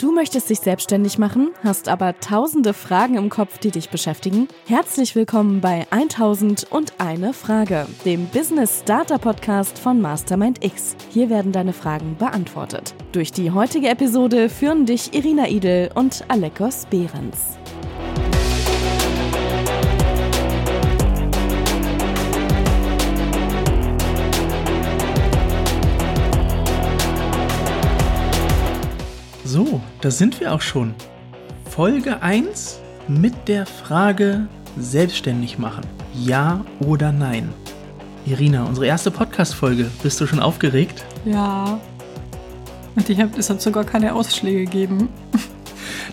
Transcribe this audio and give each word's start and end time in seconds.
Du 0.00 0.10
möchtest 0.10 0.50
dich 0.50 0.58
selbstständig 0.58 1.18
machen, 1.18 1.52
hast 1.62 1.88
aber 1.88 2.18
tausende 2.18 2.74
Fragen 2.74 3.14
im 3.14 3.30
Kopf, 3.30 3.58
die 3.58 3.70
dich 3.70 3.90
beschäftigen? 3.90 4.48
Herzlich 4.66 5.14
willkommen 5.14 5.60
bei 5.60 5.86
1000 5.90 6.64
und 6.72 6.94
eine 6.98 7.32
Frage, 7.32 7.86
dem 8.04 8.26
Business 8.26 8.80
Starter 8.80 9.18
Podcast 9.18 9.78
von 9.78 10.00
Mastermind 10.00 10.64
X. 10.64 10.96
Hier 11.10 11.30
werden 11.30 11.52
deine 11.52 11.72
Fragen 11.72 12.16
beantwortet. 12.18 12.92
Durch 13.12 13.30
die 13.30 13.52
heutige 13.52 13.88
Episode 13.88 14.48
führen 14.48 14.84
dich 14.84 15.14
Irina 15.14 15.46
Idel 15.46 15.90
und 15.94 16.24
Alekos 16.26 16.86
Behrens. 16.86 17.56
Da 30.04 30.10
sind 30.10 30.38
wir 30.38 30.52
auch 30.52 30.60
schon. 30.60 30.94
Folge 31.70 32.20
1 32.20 32.78
mit 33.08 33.48
der 33.48 33.64
Frage 33.64 34.46
selbstständig 34.76 35.58
machen. 35.58 35.80
Ja 36.12 36.62
oder 36.80 37.10
nein? 37.10 37.48
Irina, 38.26 38.64
unsere 38.64 38.86
erste 38.86 39.10
Podcast-Folge. 39.10 39.90
Bist 40.02 40.20
du 40.20 40.26
schon 40.26 40.40
aufgeregt? 40.40 41.06
Ja. 41.24 41.80
Und 42.94 43.08
ich 43.08 43.18
hab, 43.18 43.38
es 43.38 43.48
hat 43.48 43.62
sogar 43.62 43.84
keine 43.84 44.14
Ausschläge 44.14 44.66
gegeben. 44.66 45.08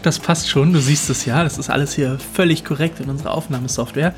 Das 0.04 0.18
passt 0.18 0.50
schon, 0.50 0.74
du 0.74 0.80
siehst 0.80 1.10
es 1.12 1.26
ja. 1.26 1.44
Das 1.44 1.60
ist 1.60 1.70
alles 1.70 1.94
hier 1.94 2.18
völlig 2.18 2.64
korrekt 2.66 3.02
in 3.02 3.10
unserer 3.10 3.34
Aufnahmesoftware. 3.34 4.16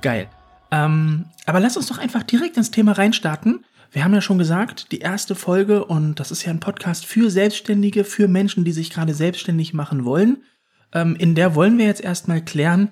Geil. 0.00 0.28
Ähm, 0.70 1.24
aber 1.46 1.58
lass 1.58 1.76
uns 1.76 1.86
doch 1.86 1.98
einfach 1.98 2.22
direkt 2.22 2.58
ins 2.58 2.70
Thema 2.70 2.92
reinstarten. 2.92 3.64
Wir 3.92 4.04
haben 4.04 4.14
ja 4.14 4.20
schon 4.20 4.38
gesagt, 4.38 4.92
die 4.92 4.98
erste 4.98 5.34
Folge, 5.34 5.84
und 5.84 6.20
das 6.20 6.30
ist 6.30 6.44
ja 6.44 6.50
ein 6.50 6.60
Podcast 6.60 7.06
für 7.06 7.30
Selbstständige, 7.30 8.04
für 8.04 8.28
Menschen, 8.28 8.64
die 8.64 8.72
sich 8.72 8.90
gerade 8.90 9.14
selbstständig 9.14 9.74
machen 9.74 10.04
wollen. 10.04 10.42
Ähm, 10.92 11.16
in 11.16 11.34
der 11.34 11.54
wollen 11.54 11.78
wir 11.78 11.86
jetzt 11.86 12.02
erstmal 12.02 12.44
klären, 12.44 12.90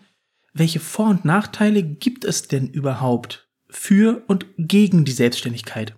welche 0.52 0.80
Vor- 0.80 1.10
und 1.10 1.24
Nachteile 1.24 1.82
gibt 1.82 2.24
es 2.24 2.48
denn 2.48 2.68
überhaupt 2.68 3.48
für 3.68 4.22
und 4.28 4.46
gegen 4.56 5.04
die 5.04 5.12
Selbstständigkeit? 5.12 5.96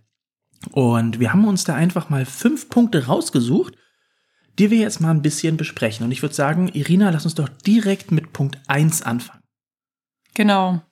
Und 0.73 1.21
wir 1.21 1.33
haben 1.33 1.47
uns 1.47 1.65
da 1.65 1.75
einfach 1.75 2.09
mal 2.09 2.25
fünf 2.25 2.69
Punkte 2.69 3.07
rausgesucht, 3.07 3.75
die 4.59 4.71
wir 4.71 4.79
jetzt 4.79 5.01
mal 5.01 5.11
ein 5.11 5.23
bisschen 5.23 5.57
besprechen. 5.57 6.05
Und 6.05 6.13
ich 6.13 6.23
würde 6.23 6.35
sagen, 6.35 6.69
Irina, 6.69 7.11
lass 7.11 7.25
uns 7.25 7.35
doch 7.35 7.49
direkt 7.49 8.11
mit 8.11 8.33
Punkt 8.33 8.59
eins 8.67 9.03
anfangen. 9.03 9.43
Genau. 10.35 10.83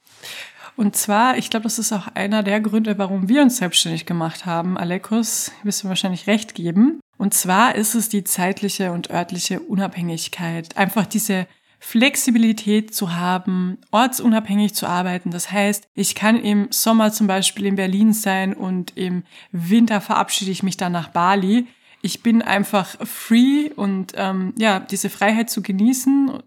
Und 0.77 0.97
zwar, 0.97 1.39
ich 1.39 1.51
glaube, 1.51 1.65
das 1.65 1.79
ist 1.79 1.93
auch 1.93 2.09
einer 2.15 2.43
der 2.43 2.61
Gründe, 2.61 2.99
warum 2.99 3.29
wir 3.29 3.43
uns 3.43 3.59
selbstständig 3.59 4.07
gemacht 4.07 4.45
haben. 4.45 4.77
Alekos, 4.77 5.53
wirst 5.63 5.85
du 5.85 5.89
wahrscheinlich 5.89 6.27
recht 6.27 6.55
geben. 6.55 7.01
Und 7.17 7.33
zwar 7.33 7.77
ist 7.77 7.95
es 7.95 8.09
die 8.09 8.25
zeitliche 8.25 8.91
und 8.93 9.11
örtliche 9.11 9.61
Unabhängigkeit. 9.61 10.77
Einfach 10.77 11.07
diese 11.07 11.47
Flexibilität 11.79 12.95
zu 12.95 13.15
haben, 13.15 13.79
ortsunabhängig 13.91 14.75
zu 14.75 14.87
arbeiten. 14.87 15.31
Das 15.31 15.53
heißt, 15.53 15.87
ich 15.95 16.15
kann 16.15 16.37
im 16.37 16.69
Sommer 16.71 17.13
zum 17.13 17.27
Beispiel 17.27 17.67
in 17.67 17.77
Berlin 17.77 18.13
sein 18.13 18.55
und 18.55 18.97
im 18.97 19.23
Winter 19.53 20.01
verabschiede 20.01 20.51
ich 20.51 20.63
mich 20.63 20.77
dann 20.77 20.93
nach 20.93 21.09
Bali. 21.09 21.67
Ich 22.01 22.23
bin 22.23 22.43
einfach 22.43 22.97
free 23.07 23.71
und 23.77 24.13
ähm, 24.17 24.55
ja, 24.57 24.81
diese 24.81 25.11
Freiheit 25.11 25.51
zu 25.51 25.63
genießen 25.63 26.43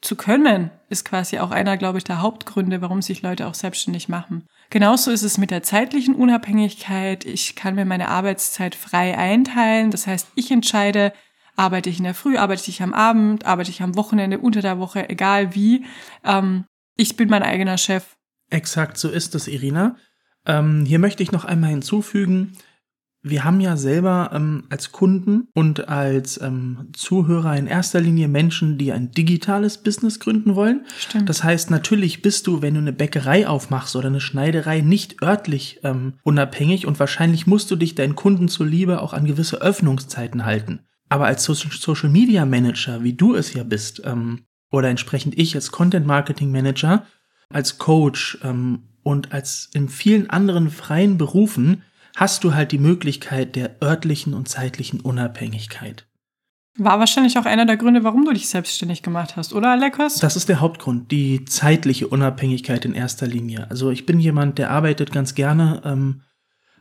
zu 0.00 0.16
können, 0.16 0.70
ist 0.88 1.04
quasi 1.04 1.38
auch 1.38 1.50
einer, 1.50 1.76
glaube 1.76 1.98
ich, 1.98 2.04
der 2.04 2.20
Hauptgründe, 2.20 2.80
warum 2.80 3.02
sich 3.02 3.22
Leute 3.22 3.46
auch 3.46 3.54
selbstständig 3.54 4.08
machen. 4.08 4.46
Genauso 4.70 5.10
ist 5.10 5.22
es 5.22 5.38
mit 5.38 5.50
der 5.50 5.62
zeitlichen 5.62 6.14
Unabhängigkeit. 6.14 7.24
Ich 7.24 7.56
kann 7.56 7.74
mir 7.74 7.84
meine 7.84 8.08
Arbeitszeit 8.08 8.74
frei 8.74 9.16
einteilen. 9.16 9.90
Das 9.90 10.06
heißt, 10.06 10.28
ich 10.34 10.50
entscheide, 10.50 11.12
arbeite 11.56 11.90
ich 11.90 11.98
in 11.98 12.04
der 12.04 12.14
Früh, 12.14 12.36
arbeite 12.36 12.68
ich 12.68 12.82
am 12.82 12.92
Abend, 12.92 13.46
arbeite 13.46 13.70
ich 13.70 13.82
am 13.82 13.96
Wochenende, 13.96 14.38
unter 14.38 14.62
der 14.62 14.78
Woche, 14.78 15.08
egal 15.08 15.54
wie. 15.54 15.84
Ähm, 16.24 16.64
ich 16.96 17.16
bin 17.16 17.28
mein 17.28 17.42
eigener 17.42 17.78
Chef. 17.78 18.16
Exakt, 18.50 18.98
so 18.98 19.08
ist 19.08 19.34
es, 19.34 19.48
Irina. 19.48 19.96
Ähm, 20.46 20.84
hier 20.86 20.98
möchte 20.98 21.22
ich 21.22 21.32
noch 21.32 21.44
einmal 21.44 21.70
hinzufügen, 21.70 22.56
wir 23.28 23.44
haben 23.44 23.60
ja 23.60 23.76
selber 23.76 24.30
ähm, 24.32 24.64
als 24.70 24.92
Kunden 24.92 25.48
und 25.52 25.88
als 25.88 26.40
ähm, 26.40 26.88
Zuhörer 26.92 27.56
in 27.56 27.66
erster 27.66 28.00
Linie 28.00 28.28
Menschen, 28.28 28.78
die 28.78 28.92
ein 28.92 29.10
digitales 29.10 29.78
Business 29.78 30.20
gründen 30.20 30.54
wollen. 30.54 30.86
Stimmt. 30.98 31.28
Das 31.28 31.42
heißt, 31.42 31.70
natürlich 31.70 32.22
bist 32.22 32.46
du, 32.46 32.62
wenn 32.62 32.74
du 32.74 32.80
eine 32.80 32.92
Bäckerei 32.92 33.48
aufmachst 33.48 33.96
oder 33.96 34.06
eine 34.06 34.20
Schneiderei, 34.20 34.80
nicht 34.80 35.22
örtlich 35.22 35.80
ähm, 35.82 36.14
unabhängig 36.22 36.86
und 36.86 37.00
wahrscheinlich 37.00 37.46
musst 37.46 37.70
du 37.70 37.76
dich 37.76 37.96
deinen 37.96 38.14
Kunden 38.14 38.48
zuliebe 38.48 39.02
auch 39.02 39.12
an 39.12 39.24
gewisse 39.24 39.60
Öffnungszeiten 39.60 40.44
halten. 40.44 40.80
Aber 41.08 41.26
als 41.26 41.44
Social 41.44 42.10
Media 42.10 42.44
Manager, 42.44 43.02
wie 43.02 43.14
du 43.14 43.34
es 43.34 43.52
ja 43.54 43.64
bist, 43.64 44.02
ähm, 44.04 44.42
oder 44.70 44.88
entsprechend 44.88 45.38
ich 45.38 45.54
als 45.54 45.72
Content 45.72 46.06
Marketing 46.06 46.52
Manager, 46.52 47.04
als 47.48 47.78
Coach 47.78 48.38
ähm, 48.42 48.88
und 49.02 49.32
als 49.32 49.70
in 49.72 49.88
vielen 49.88 50.30
anderen 50.30 50.70
freien 50.70 51.18
Berufen, 51.18 51.82
hast 52.16 52.44
du 52.44 52.54
halt 52.54 52.72
die 52.72 52.78
Möglichkeit 52.78 53.54
der 53.54 53.76
örtlichen 53.82 54.34
und 54.34 54.48
zeitlichen 54.48 55.00
Unabhängigkeit. 55.00 56.08
War 56.78 56.98
wahrscheinlich 56.98 57.38
auch 57.38 57.44
einer 57.44 57.66
der 57.66 57.76
Gründe, 57.76 58.04
warum 58.04 58.24
du 58.24 58.32
dich 58.32 58.48
selbstständig 58.48 59.02
gemacht 59.02 59.36
hast, 59.36 59.54
oder 59.54 59.70
Alekos? 59.70 60.16
Das 60.16 60.36
ist 60.36 60.48
der 60.48 60.60
Hauptgrund, 60.60 61.10
die 61.10 61.44
zeitliche 61.44 62.08
Unabhängigkeit 62.08 62.84
in 62.84 62.94
erster 62.94 63.26
Linie. 63.26 63.70
Also 63.70 63.90
ich 63.90 64.04
bin 64.04 64.18
jemand, 64.18 64.58
der 64.58 64.70
arbeitet 64.70 65.12
ganz 65.12 65.34
gerne 65.34 65.82
ähm, 65.84 66.22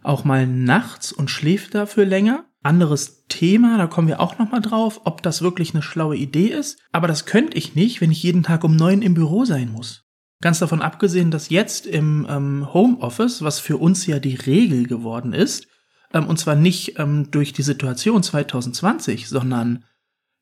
auch 0.03 0.23
mal 0.23 0.47
nachts 0.47 1.12
und 1.12 1.29
schläft 1.29 1.75
dafür 1.75 2.06
länger. 2.06 2.46
Anderes 2.63 3.25
Thema, 3.28 3.78
da 3.78 3.88
kommen 3.88 4.07
wir 4.07 4.19
auch 4.19 4.38
noch 4.38 4.52
mal 4.52 4.62
drauf, 4.62 5.02
ob 5.03 5.22
das 5.22 5.41
wirklich 5.41 5.73
eine 5.73 5.84
schlaue 5.84 6.16
Idee 6.16 6.47
ist. 6.47 6.79
Aber 6.91 7.07
das 7.07 7.25
könnte 7.25 7.57
ich 7.57 7.75
nicht, 7.75 8.02
wenn 8.02 8.12
ich 8.12 8.23
jeden 8.23 8.44
Tag 8.44 8.63
um 8.63 8.75
neun 8.75 9.02
im 9.02 9.13
Büro 9.13 9.46
sein 9.46 9.69
muss. 9.72 10.04
Ganz 10.41 10.59
davon 10.59 10.81
abgesehen, 10.81 11.31
dass 11.31 11.50
jetzt 11.50 11.85
im 11.88 12.28
ähm, 12.29 12.73
Homeoffice, 12.73 13.41
was 13.41 13.59
für 13.59 13.78
uns 13.78 14.06
ja 14.06 14.19
die 14.19 14.35
Regel 14.35 14.85
geworden 14.85 15.34
ist, 15.34 15.68
ähm, 16.13 16.28
und 16.28 16.38
zwar 16.38 16.56
nicht 16.56 17.00
ähm, 17.00 17.31
durch 17.31 17.53
die 17.53 17.63
Situation 17.63 18.22
2020, 18.22 19.28
sondern 19.29 19.85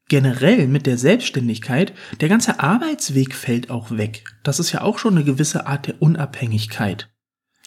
generell 0.09 0.67
mit 0.67 0.85
der 0.85 0.97
Selbstständigkeit, 0.97 1.93
der 2.21 2.29
ganze 2.29 2.59
Arbeitsweg 2.59 3.33
fällt 3.33 3.69
auch 3.69 3.91
weg. 3.91 4.23
Das 4.43 4.59
ist 4.59 4.71
ja 4.71 4.81
auch 4.81 4.99
schon 4.99 5.15
eine 5.15 5.23
gewisse 5.23 5.67
Art 5.67 5.87
der 5.87 6.01
Unabhängigkeit. 6.01 7.09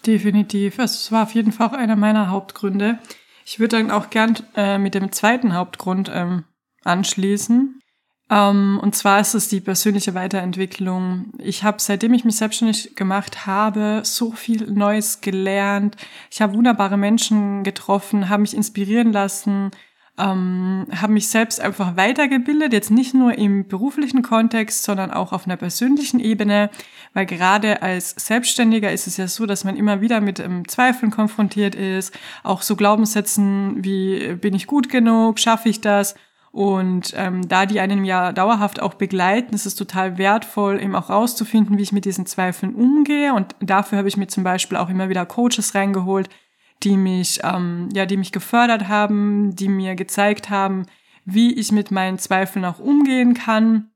Definitiv. 0.07 0.79
Es 0.79 1.11
war 1.11 1.25
auf 1.25 1.35
jeden 1.35 1.53
Fall 1.53 1.75
einer 1.75 1.97
meiner 1.97 2.31
Hauptgründe. 2.31 2.99
Ich 3.45 3.59
würde 3.59 3.77
dann 3.77 3.91
auch 3.91 4.11
gern 4.11 4.37
äh, 4.55 4.79
mit 4.79 4.95
dem 4.95 5.13
zweiten 5.13 5.55
Hauptgrund 5.55 6.11
ähm, 6.13 6.45
anschließen. 6.85 7.81
Um, 8.29 8.37
ähm, 8.37 8.81
und 8.83 8.97
zwar 8.97 9.21
ist 9.21 9.35
es 9.35 9.49
die 9.49 9.61
persönliche 9.61 10.15
Weiterentwicklung. 10.15 11.27
Ich 11.39 11.63
habe, 11.63 11.77
seitdem 11.81 12.13
ich 12.13 12.25
mich 12.25 12.37
selbstständig 12.37 12.97
gemacht 12.97 13.47
habe, 13.47 14.01
so 14.03 14.33
viel 14.33 14.69
Neues 14.69 15.21
gelernt. 15.21 15.97
Ich 16.31 16.43
habe 16.43 16.55
wunderbare 16.55 16.97
Menschen 16.97 17.63
getroffen, 17.63 18.29
habe 18.29 18.43
mich 18.43 18.57
inspirieren 18.57 19.13
lassen, 19.13 19.71
ähm, 20.19 20.87
habe 20.93 21.13
mich 21.13 21.29
selbst 21.29 21.61
einfach 21.61 21.97
weitergebildet, 21.97 22.73
jetzt 22.73 22.91
nicht 22.91 23.15
nur 23.15 23.39
im 23.39 23.69
beruflichen 23.69 24.23
Kontext, 24.23 24.83
sondern 24.83 25.13
auch 25.13 25.33
auf 25.33 25.47
einer 25.47 25.57
persönlichen 25.57 26.19
Ebene, 26.19 26.71
weil 27.15 27.27
gerade 27.27 27.83
als 27.83 28.11
Selbstständiger 28.11 28.91
ist 28.91 29.07
es 29.07 29.19
ja 29.19 29.29
so, 29.29 29.47
dass 29.47 29.63
man 29.63 29.77
immer 29.77 30.01
wieder 30.01 30.21
mit 30.21 30.41
ähm, 30.41 30.67
Zweifeln 30.67 31.13
konfrontiert 31.13 31.77
ist, 31.77 32.13
auch 32.43 32.63
so 32.63 32.75
Glaubenssätzen 32.75 33.85
wie 33.85 34.35
bin 34.35 34.55
ich 34.55 34.67
gut 34.67 34.89
genug, 34.89 35.39
schaffe 35.39 35.69
ich 35.69 35.81
das? 35.81 36.17
Und 36.57 37.13
ähm, 37.15 37.47
da 37.47 37.67
die 37.67 37.81
einen 37.81 38.07
ja 38.07 38.33
dauerhaft 38.33 38.81
auch 38.81 38.95
begleiten, 38.95 39.55
ist 39.55 39.67
es 39.67 39.75
total 39.75 40.17
wertvoll, 40.17 40.81
eben 40.81 40.97
auch 40.97 41.11
rauszufinden, 41.11 41.77
wie 41.77 41.83
ich 41.83 41.93
mit 41.93 42.07
diesen 42.07 42.25
Zweifeln 42.25 42.75
umgehe. 42.75 43.35
Und 43.35 43.55
dafür 43.61 43.99
habe 43.99 44.09
ich 44.09 44.17
mir 44.17 44.27
zum 44.27 44.43
Beispiel 44.43 44.79
auch 44.79 44.89
immer 44.89 45.11
wieder 45.11 45.27
Coaches 45.27 45.75
reingeholt, 45.75 46.31
die 46.83 46.97
mich, 46.97 47.41
ähm, 47.45 47.91
ja, 47.93 48.07
die 48.07 48.17
mich 48.17 48.33
gefördert 48.33 48.89
haben, 48.89 49.55
die 49.55 49.69
mir 49.69 49.97
gezeigt 49.97 50.49
haben, 50.49 50.87
wie 51.27 51.53
ich 51.53 51.73
mit 51.73 51.91
meinen 51.91 52.19
Zweifeln 52.19 52.65
auch 52.65 52.79
umgehen 52.79 53.35
kann. 53.35 53.91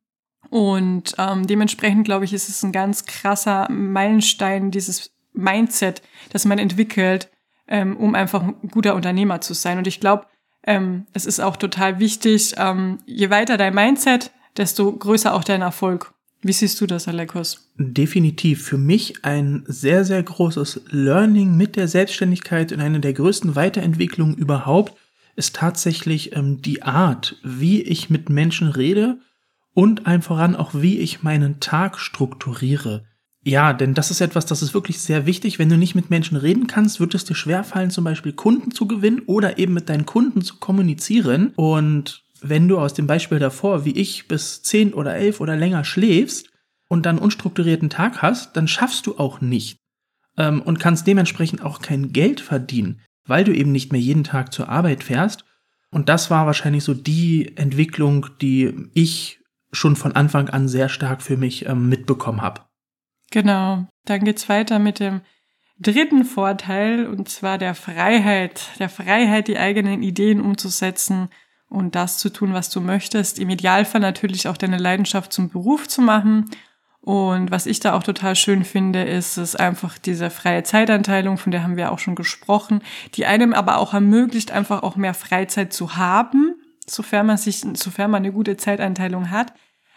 Und 0.51 1.15
ähm, 1.17 1.47
dementsprechend, 1.47 2.05
glaube 2.05 2.27
ich, 2.27 2.35
ist 2.35 2.51
es 2.51 2.63
ein 2.63 2.73
ganz 2.73 3.06
krasser 3.06 3.71
Meilenstein, 3.71 4.71
dieses 4.71 5.17
Mindset, 5.33 6.03
das 6.31 6.45
man 6.45 6.59
entwickelt, 6.59 7.31
ähm, 7.69 7.97
um 7.97 8.15
einfach 8.15 8.43
ein 8.43 8.69
guter 8.71 8.97
Unternehmer 8.97 9.41
zu 9.41 9.55
sein. 9.55 9.79
Und 9.79 9.87
ich 9.87 9.99
glaube, 9.99 10.27
ähm, 10.65 11.07
es 11.12 11.27
ist 11.27 11.41
auch 11.41 11.57
total 11.57 11.99
wichtig, 11.99 12.55
ähm, 12.57 12.99
je 13.07 13.31
weiter 13.31 13.57
dein 13.57 13.75
Mindset, 13.75 14.31
desto 14.57 14.93
größer 14.93 15.35
auch 15.35 15.45
dein 15.45 15.62
Erfolg. 15.62 16.12
Wie 16.43 16.53
siehst 16.53 16.81
du 16.81 16.87
das, 16.87 17.07
Alekos? 17.07 17.71
Definitiv. 17.77 18.65
Für 18.65 18.79
mich 18.79 19.25
ein 19.25 19.65
sehr, 19.67 20.05
sehr 20.05 20.23
großes 20.23 20.83
Learning 20.91 21.57
mit 21.57 21.77
der 21.77 21.87
Selbstständigkeit 21.87 22.73
und 22.73 22.81
eine 22.81 23.01
der 23.01 23.12
größten 23.12 23.57
Weiterentwicklungen 23.57 24.37
überhaupt 24.37 24.95
ist 25.37 25.57
tatsächlich 25.57 26.35
ähm, 26.35 26.63
die 26.63 26.83
Art, 26.83 27.37
wie 27.43 27.83
ich 27.83 28.09
mit 28.09 28.31
Menschen 28.31 28.69
rede 28.69 29.19
und 29.75 30.06
ein 30.06 30.23
voran 30.23 30.56
auch, 30.56 30.71
wie 30.75 30.99
ich 30.99 31.23
meinen 31.23 31.61
Tag 31.61 31.99
strukturiere. 31.99 33.05
Ja, 33.43 33.73
denn 33.73 33.95
das 33.95 34.11
ist 34.11 34.21
etwas, 34.21 34.45
das 34.45 34.61
ist 34.63 34.75
wirklich 34.75 35.01
sehr 35.01 35.25
wichtig. 35.25 35.59
Wenn 35.59 35.71
du 35.71 35.79
nicht 35.79 35.95
mit 35.95 36.11
Menschen 36.11 36.37
reden 36.37 36.67
kannst, 36.67 37.01
wird 37.01 37.15
es 37.15 37.25
dir 37.25 37.35
schwerfallen, 37.35 37.91
zum 37.91 38.05
Beispiel 38.05 38.33
Kunden 38.33 38.71
zu 38.71 38.87
gewinnen 38.87 39.23
oder 39.27 39.59
eben 39.59 39.73
mit 39.73 39.89
deinen 39.89 40.05
Kunden 40.05 40.43
zu 40.43 40.57
kommunizieren. 40.57 41.53
Und 41.57 42.23
wenn 42.43 42.69
du 42.69 42.79
aus 42.79 42.93
dem 42.93 43.07
Beispiel 43.07 43.39
davor, 43.39 43.87
wie 43.87 43.93
ich, 43.93 44.29
bis 44.29 44.63
zehn 44.63 44.93
oder 44.93 45.15
elf 45.15 45.41
oder 45.41 45.57
länger 45.57 45.85
schläfst 45.85 46.51
und 46.89 47.07
dann 47.07 47.19
unstrukturierten 47.19 47.89
Tag 47.89 48.21
hast, 48.21 48.57
dann 48.57 48.69
schaffst 48.69 49.07
du 49.07 49.17
auch 49.17 49.41
nicht 49.41 49.79
ähm, 50.37 50.61
und 50.61 50.79
kannst 50.79 51.07
dementsprechend 51.07 51.63
auch 51.63 51.81
kein 51.81 52.13
Geld 52.13 52.41
verdienen, 52.41 53.01
weil 53.27 53.45
du 53.45 53.55
eben 53.55 53.73
nicht 53.73 53.91
mehr 53.91 54.01
jeden 54.01 54.25
Tag 54.25 54.53
zur 54.53 54.69
Arbeit 54.69 55.03
fährst. 55.03 55.47
Und 55.91 56.11
das 56.11 56.31
war 56.31 56.45
wahrscheinlich 56.45 56.85
so 56.85 56.93
die 56.93 57.57
Entwicklung, 57.57 58.27
die 58.43 58.91
ich 58.93 59.41
schon 59.73 59.97
von 59.97 60.13
Anfang 60.13 60.51
an 60.51 60.69
sehr 60.69 60.91
stark 60.91 61.23
für 61.23 61.39
mich 61.39 61.67
ähm, 61.67 61.89
mitbekommen 61.89 62.43
habe. 62.43 62.63
Genau. 63.31 63.87
Dann 64.05 64.25
geht's 64.25 64.49
weiter 64.49 64.79
mit 64.79 65.00
dem 65.00 65.21
dritten 65.79 66.25
Vorteil, 66.25 67.06
und 67.06 67.29
zwar 67.29 67.59
der 67.59 67.75
Freiheit. 67.75 68.69
Der 68.79 68.88
Freiheit, 68.88 69.49
die 69.49 69.59
eigenen 69.59 70.03
Ideen 70.03 70.41
umzusetzen 70.41 71.29
und 71.69 71.94
das 71.94 72.19
zu 72.19 72.31
tun, 72.31 72.53
was 72.53 72.71
du 72.71 72.81
möchtest. 72.81 73.38
Im 73.38 73.49
Idealfall 73.49 74.00
natürlich 74.00 74.49
auch 74.49 74.56
deine 74.56 74.79
Leidenschaft 74.79 75.32
zum 75.32 75.49
Beruf 75.49 75.88
zu 75.88 76.03
machen. 76.03 76.50
Und 77.00 77.50
was 77.50 77.65
ich 77.65 77.81
da 77.81 77.94
auch 77.94 78.03
total 78.03 78.37
schön 78.37 78.65
finde, 78.65 79.05
ist 79.05 79.38
es 79.38 79.56
einfach 79.56 79.97
diese 79.97 80.29
freie 80.29 80.65
Zeitanteilung, 80.65 81.38
von 81.38 81.50
der 81.50 81.62
haben 81.62 81.77
wir 81.79 81.93
auch 81.93 81.99
schon 81.99 82.15
gesprochen, 82.15 82.82
die 83.15 83.25
einem 83.25 83.55
aber 83.55 83.79
auch 83.79 83.94
ermöglicht, 83.94 84.50
einfach 84.50 84.82
auch 84.82 84.97
mehr 84.97 85.15
Freizeit 85.15 85.73
zu 85.73 85.97
haben, 85.97 86.56
sofern 86.87 87.27
man 87.27 87.38
sich, 87.38 87.65
sofern 87.75 88.11
man 88.11 88.23
eine 88.23 88.32
gute 88.32 88.59
Zeiteinteilung 88.59 89.31
hat, 89.31 89.55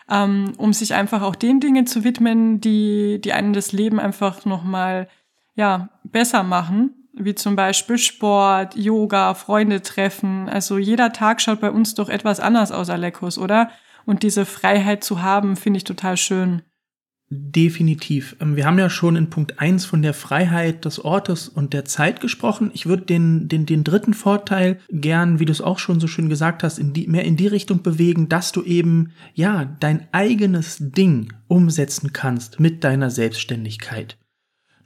ähm, 0.09 0.53
um 0.57 0.73
sich 0.73 0.94
einfach 0.94 1.21
auch 1.21 1.35
den 1.35 1.59
Dingen 1.59 1.88
zu 1.88 2.03
widmen, 2.03 2.61
die, 2.61 3.19
die 3.21 3.33
einem 3.33 3.53
das 3.53 3.71
Leben 3.71 4.00
einfach 4.00 4.45
nochmal, 4.45 5.07
ja, 5.55 5.89
besser 6.03 6.44
machen 6.44 7.03
wie 7.13 7.35
zum 7.35 7.55
Beispiel 7.55 7.97
Sport, 7.97 8.75
Yoga, 8.75 9.33
Freunde 9.35 9.81
treffen. 9.81 10.50
Also 10.50 10.77
jeder 10.77 11.13
Tag 11.13 11.41
schaut 11.41 11.61
bei 11.61 11.71
uns 11.71 11.94
doch 11.94 12.09
etwas 12.09 12.39
anders 12.39 12.71
aus, 12.71 12.89
Alekos, 12.89 13.38
oder? 13.38 13.69
Und 14.05 14.23
diese 14.23 14.45
Freiheit 14.45 15.03
zu 15.03 15.21
haben, 15.21 15.55
finde 15.55 15.77
ich 15.77 15.83
total 15.83 16.17
schön. 16.17 16.63
Definitiv. 17.35 18.35
Ähm, 18.39 18.56
wir 18.56 18.65
haben 18.65 18.77
ja 18.77 18.91
schon 18.91 19.15
in 19.15 19.31
Punkt 19.31 19.59
eins 19.59 19.85
von 19.85 20.03
der 20.03 20.13
Freiheit 20.13 20.85
des 20.85 21.03
Ortes 21.03 21.50
und 21.50 21.74
der 21.74 21.83
Zeit 21.85 22.21
gesprochen. 22.21 22.69
Ich 22.74 22.85
würde 22.85 23.06
den, 23.06 23.47
den, 23.47 23.65
den 23.65 23.83
dritten 23.83 24.13
Vorteil 24.13 24.80
gern, 24.89 25.39
wie 25.39 25.45
du 25.45 25.51
es 25.51 25.62
auch 25.62 25.80
schon 25.80 26.00
so 26.00 26.06
schön 26.06 26.30
gesagt 26.30 26.62
hast, 26.62 26.77
in 26.77 26.94
die, 26.94 27.07
mehr 27.07 27.25
in 27.25 27.35
die 27.35 27.47
Richtung 27.47 27.81
bewegen, 27.81 28.30
dass 28.30 28.51
du 28.51 28.62
eben, 28.62 29.13
ja, 29.33 29.65
dein 29.80 30.07
eigenes 30.12 30.77
Ding 30.80 31.33
umsetzen 31.47 32.13
kannst 32.13 32.59
mit 32.59 32.83
deiner 32.83 33.09
Selbstständigkeit. 33.09 34.18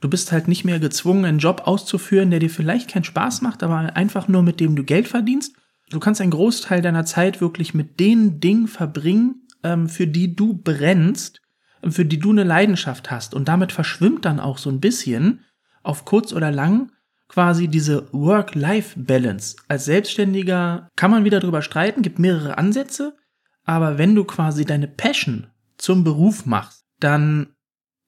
Du 0.00 0.08
bist 0.08 0.32
halt 0.32 0.48
nicht 0.48 0.64
mehr 0.64 0.78
gezwungen, 0.78 1.26
einen 1.26 1.40
Job 1.40 1.62
auszuführen, 1.66 2.30
der 2.30 2.40
dir 2.40 2.50
vielleicht 2.50 2.88
keinen 2.90 3.04
Spaß 3.04 3.42
macht, 3.42 3.62
aber 3.62 3.94
einfach 3.94 4.26
nur 4.26 4.42
mit 4.42 4.60
dem 4.60 4.74
du 4.74 4.84
Geld 4.84 5.08
verdienst. 5.08 5.54
Du 5.90 6.00
kannst 6.00 6.20
einen 6.20 6.30
Großteil 6.30 6.80
deiner 6.80 7.04
Zeit 7.04 7.40
wirklich 7.42 7.74
mit 7.74 8.00
den 8.00 8.40
Dingen 8.40 8.68
verbringen, 8.68 9.46
ähm, 9.64 9.88
für 9.88 10.06
die 10.06 10.34
du 10.34 10.54
brennst, 10.54 11.42
für 11.88 12.04
die 12.04 12.18
du 12.18 12.30
eine 12.30 12.44
Leidenschaft 12.44 13.10
hast. 13.10 13.34
Und 13.34 13.48
damit 13.48 13.72
verschwimmt 13.72 14.24
dann 14.24 14.40
auch 14.40 14.58
so 14.58 14.70
ein 14.70 14.80
bisschen 14.80 15.44
auf 15.82 16.04
kurz 16.04 16.32
oder 16.32 16.50
lang 16.50 16.92
quasi 17.28 17.68
diese 17.68 18.12
Work-Life-Balance. 18.12 19.56
Als 19.68 19.84
Selbstständiger 19.84 20.88
kann 20.96 21.10
man 21.10 21.24
wieder 21.24 21.40
drüber 21.40 21.62
streiten, 21.62 22.02
gibt 22.02 22.18
mehrere 22.18 22.58
Ansätze, 22.58 23.16
aber 23.64 23.98
wenn 23.98 24.14
du 24.14 24.24
quasi 24.24 24.64
deine 24.64 24.88
Passion 24.88 25.48
zum 25.76 26.04
Beruf 26.04 26.46
machst, 26.46 26.86
dann 27.00 27.54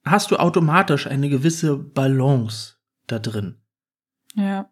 hast 0.03 0.31
du 0.31 0.37
automatisch 0.37 1.07
eine 1.07 1.29
gewisse 1.29 1.77
Balance 1.77 2.75
da 3.07 3.19
drin. 3.19 3.57
Ja. 4.35 4.69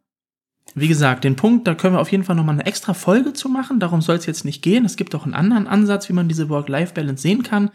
Wie 0.75 0.87
gesagt, 0.87 1.23
den 1.23 1.35
Punkt, 1.35 1.67
da 1.67 1.75
können 1.75 1.95
wir 1.95 2.01
auf 2.01 2.11
jeden 2.11 2.23
Fall 2.23 2.35
nochmal 2.35 2.55
eine 2.55 2.65
extra 2.65 2.93
Folge 2.93 3.33
zu 3.33 3.49
machen. 3.49 3.79
Darum 3.79 4.01
soll 4.01 4.17
es 4.17 4.25
jetzt 4.25 4.45
nicht 4.45 4.61
gehen. 4.61 4.85
Es 4.85 4.97
gibt 4.97 5.15
auch 5.15 5.25
einen 5.25 5.33
anderen 5.33 5.67
Ansatz, 5.67 6.09
wie 6.09 6.13
man 6.13 6.27
diese 6.27 6.49
Work-Life-Balance 6.49 7.21
sehen 7.21 7.43
kann. 7.43 7.71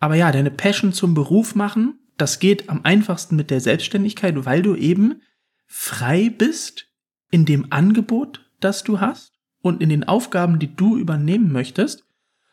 Aber 0.00 0.14
ja, 0.14 0.30
deine 0.32 0.50
Passion 0.50 0.92
zum 0.92 1.14
Beruf 1.14 1.54
machen, 1.54 1.98
das 2.16 2.40
geht 2.40 2.68
am 2.68 2.80
einfachsten 2.84 3.36
mit 3.36 3.50
der 3.50 3.60
Selbstständigkeit, 3.60 4.44
weil 4.44 4.62
du 4.62 4.74
eben 4.74 5.22
frei 5.66 6.30
bist 6.30 6.86
in 7.30 7.44
dem 7.44 7.72
Angebot, 7.72 8.44
das 8.60 8.84
du 8.84 9.00
hast 9.00 9.32
und 9.60 9.82
in 9.82 9.88
den 9.88 10.04
Aufgaben, 10.04 10.58
die 10.58 10.74
du 10.74 10.96
übernehmen 10.96 11.52
möchtest. 11.52 12.04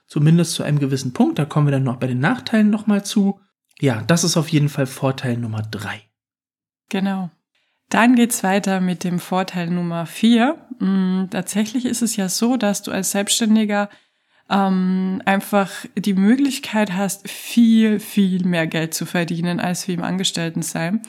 Zumindest 0.07 0.53
zu 0.53 0.63
einem 0.63 0.79
gewissen 0.79 1.13
Punkt. 1.13 1.39
Da 1.39 1.45
kommen 1.45 1.67
wir 1.67 1.71
dann 1.71 1.83
noch 1.83 1.97
bei 1.97 2.07
den 2.07 2.19
Nachteilen 2.19 2.69
nochmal 2.69 3.03
zu. 3.03 3.39
Ja, 3.79 4.03
das 4.03 4.23
ist 4.23 4.37
auf 4.37 4.49
jeden 4.49 4.69
Fall 4.69 4.85
Vorteil 4.85 5.37
Nummer 5.37 5.63
drei. 5.63 6.03
Genau. 6.89 7.31
Dann 7.89 8.15
geht's 8.15 8.43
weiter 8.43 8.81
mit 8.81 9.03
dem 9.03 9.19
Vorteil 9.19 9.69
Nummer 9.69 10.05
vier. 10.05 10.57
Hm, 10.79 11.27
tatsächlich 11.31 11.85
ist 11.85 12.01
es 12.01 12.15
ja 12.15 12.29
so, 12.29 12.57
dass 12.57 12.83
du 12.83 12.91
als 12.91 13.11
Selbstständiger 13.11 13.89
ähm, 14.49 15.21
einfach 15.25 15.71
die 15.95 16.13
Möglichkeit 16.13 16.93
hast, 16.93 17.29
viel, 17.29 17.99
viel 17.99 18.45
mehr 18.45 18.67
Geld 18.67 18.93
zu 18.93 19.05
verdienen 19.05 19.59
als 19.59 19.87
wie 19.87 19.93
im 19.93 20.03
Angestelltensein. 20.03 21.01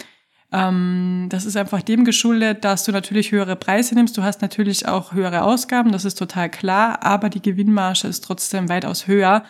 Ähm, 0.52 1.26
das 1.28 1.44
ist 1.44 1.56
einfach 1.56 1.82
dem 1.82 2.04
geschuldet, 2.04 2.64
dass 2.64 2.84
du 2.84 2.92
natürlich 2.92 3.32
höhere 3.32 3.56
Preise 3.56 3.94
nimmst. 3.94 4.16
Du 4.16 4.22
hast 4.22 4.42
natürlich 4.42 4.86
auch 4.88 5.12
höhere 5.12 5.42
Ausgaben, 5.42 5.92
das 5.92 6.04
ist 6.04 6.18
total 6.18 6.50
klar, 6.50 7.02
aber 7.02 7.28
die 7.28 7.42
Gewinnmarge 7.42 8.08
ist 8.08 8.24
trotzdem 8.24 8.68
weitaus 8.68 9.06
höher 9.06 9.44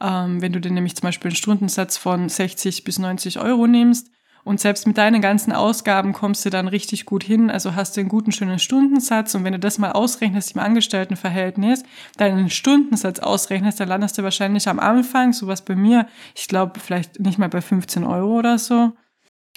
ähm, 0.00 0.40
wenn 0.40 0.52
du 0.52 0.60
dir 0.60 0.70
nämlich 0.70 0.96
zum 0.96 1.06
Beispiel 1.06 1.30
einen 1.30 1.36
Stundensatz 1.36 1.96
von 1.96 2.28
60 2.28 2.84
bis 2.84 2.98
90 2.98 3.40
Euro 3.40 3.66
nimmst 3.66 4.10
und 4.48 4.60
selbst 4.60 4.86
mit 4.86 4.96
deinen 4.96 5.20
ganzen 5.20 5.52
Ausgaben 5.52 6.14
kommst 6.14 6.42
du 6.46 6.48
dann 6.48 6.68
richtig 6.68 7.04
gut 7.04 7.22
hin, 7.22 7.50
also 7.50 7.74
hast 7.74 7.94
du 7.94 8.00
einen 8.00 8.08
guten, 8.08 8.32
schönen 8.32 8.58
Stundensatz 8.58 9.34
und 9.34 9.44
wenn 9.44 9.52
du 9.52 9.58
das 9.58 9.76
mal 9.76 9.92
ausrechnest 9.92 10.54
im 10.54 10.60
Angestelltenverhältnis, 10.60 11.82
deinen 12.16 12.48
Stundensatz 12.48 13.18
ausrechnest, 13.18 13.78
dann 13.78 13.88
landest 13.88 14.16
du 14.16 14.22
wahrscheinlich 14.22 14.66
am 14.66 14.78
Anfang, 14.78 15.34
sowas 15.34 15.60
bei 15.60 15.76
mir, 15.76 16.08
ich 16.34 16.48
glaube 16.48 16.80
vielleicht 16.80 17.20
nicht 17.20 17.38
mal 17.38 17.50
bei 17.50 17.60
15 17.60 18.04
Euro 18.04 18.38
oder 18.38 18.56
so. 18.56 18.92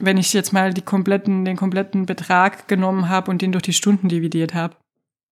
Wenn 0.01 0.17
ich 0.17 0.33
jetzt 0.33 0.51
mal 0.51 0.73
die 0.73 0.81
kompletten, 0.81 1.45
den 1.45 1.55
kompletten 1.55 2.05
Betrag 2.05 2.67
genommen 2.67 3.07
habe 3.07 3.31
und 3.31 3.41
den 3.41 3.53
durch 3.53 3.63
die 3.63 3.73
Stunden 3.73 4.09
dividiert 4.09 4.53
habe. 4.53 4.75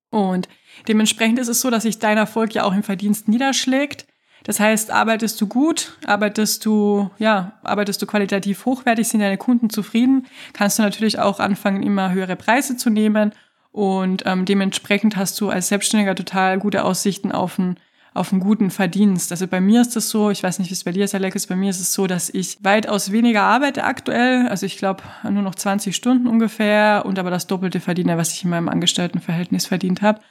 Und 0.09 0.47
dementsprechend 0.87 1.37
ist 1.37 1.49
es 1.49 1.59
so, 1.59 1.69
dass 1.69 1.83
sich 1.83 1.99
dein 1.99 2.17
Erfolg 2.17 2.53
ja 2.53 2.63
auch 2.63 2.73
im 2.73 2.83
Verdienst 2.83 3.27
niederschlägt. 3.27 4.07
Das 4.49 4.59
heißt, 4.59 4.89
arbeitest 4.89 5.39
du 5.39 5.45
gut, 5.45 5.95
arbeitest 6.07 6.65
du, 6.65 7.11
ja, 7.19 7.51
arbeitest 7.61 8.01
du 8.01 8.07
qualitativ 8.07 8.65
hochwertig, 8.65 9.07
sind 9.07 9.19
deine 9.19 9.37
Kunden 9.37 9.69
zufrieden, 9.69 10.25
kannst 10.53 10.79
du 10.79 10.81
natürlich 10.81 11.19
auch 11.19 11.39
anfangen, 11.39 11.83
immer 11.83 12.13
höhere 12.13 12.35
Preise 12.35 12.75
zu 12.75 12.89
nehmen 12.89 13.31
und 13.71 14.23
ähm, 14.25 14.45
dementsprechend 14.45 15.17
hast 15.17 15.39
du 15.39 15.49
als 15.49 15.67
Selbstständiger 15.67 16.15
total 16.15 16.57
gute 16.57 16.83
Aussichten 16.83 17.31
auf 17.31 17.59
einen 17.59 17.75
auf 18.15 18.31
einen 18.31 18.41
guten 18.41 18.71
Verdienst. 18.71 19.31
Also 19.31 19.45
bei 19.45 19.61
mir 19.61 19.81
ist 19.81 19.95
es 19.95 20.09
so, 20.09 20.31
ich 20.31 20.41
weiß 20.41 20.57
nicht, 20.57 20.71
wie 20.71 20.73
es 20.73 20.83
bei 20.83 20.93
dir 20.93 21.05
ist, 21.05 21.13
Alex, 21.13 21.45
bei 21.45 21.55
mir 21.55 21.69
ist 21.69 21.79
es 21.79 21.93
so, 21.93 22.07
dass 22.07 22.31
ich 22.31 22.57
weitaus 22.63 23.11
weniger 23.11 23.43
arbeite 23.43 23.83
aktuell. 23.83 24.47
Also 24.47 24.65
ich 24.65 24.79
glaube 24.79 25.03
nur 25.29 25.43
noch 25.43 25.53
20 25.53 25.95
Stunden 25.95 26.25
ungefähr 26.25 27.03
und 27.05 27.19
aber 27.19 27.29
das 27.29 27.45
Doppelte 27.45 27.79
verdiene, 27.79 28.17
was 28.17 28.33
ich 28.33 28.43
in 28.43 28.49
meinem 28.49 28.67
Angestelltenverhältnis 28.67 29.67
verdient 29.67 30.01
habe. 30.01 30.21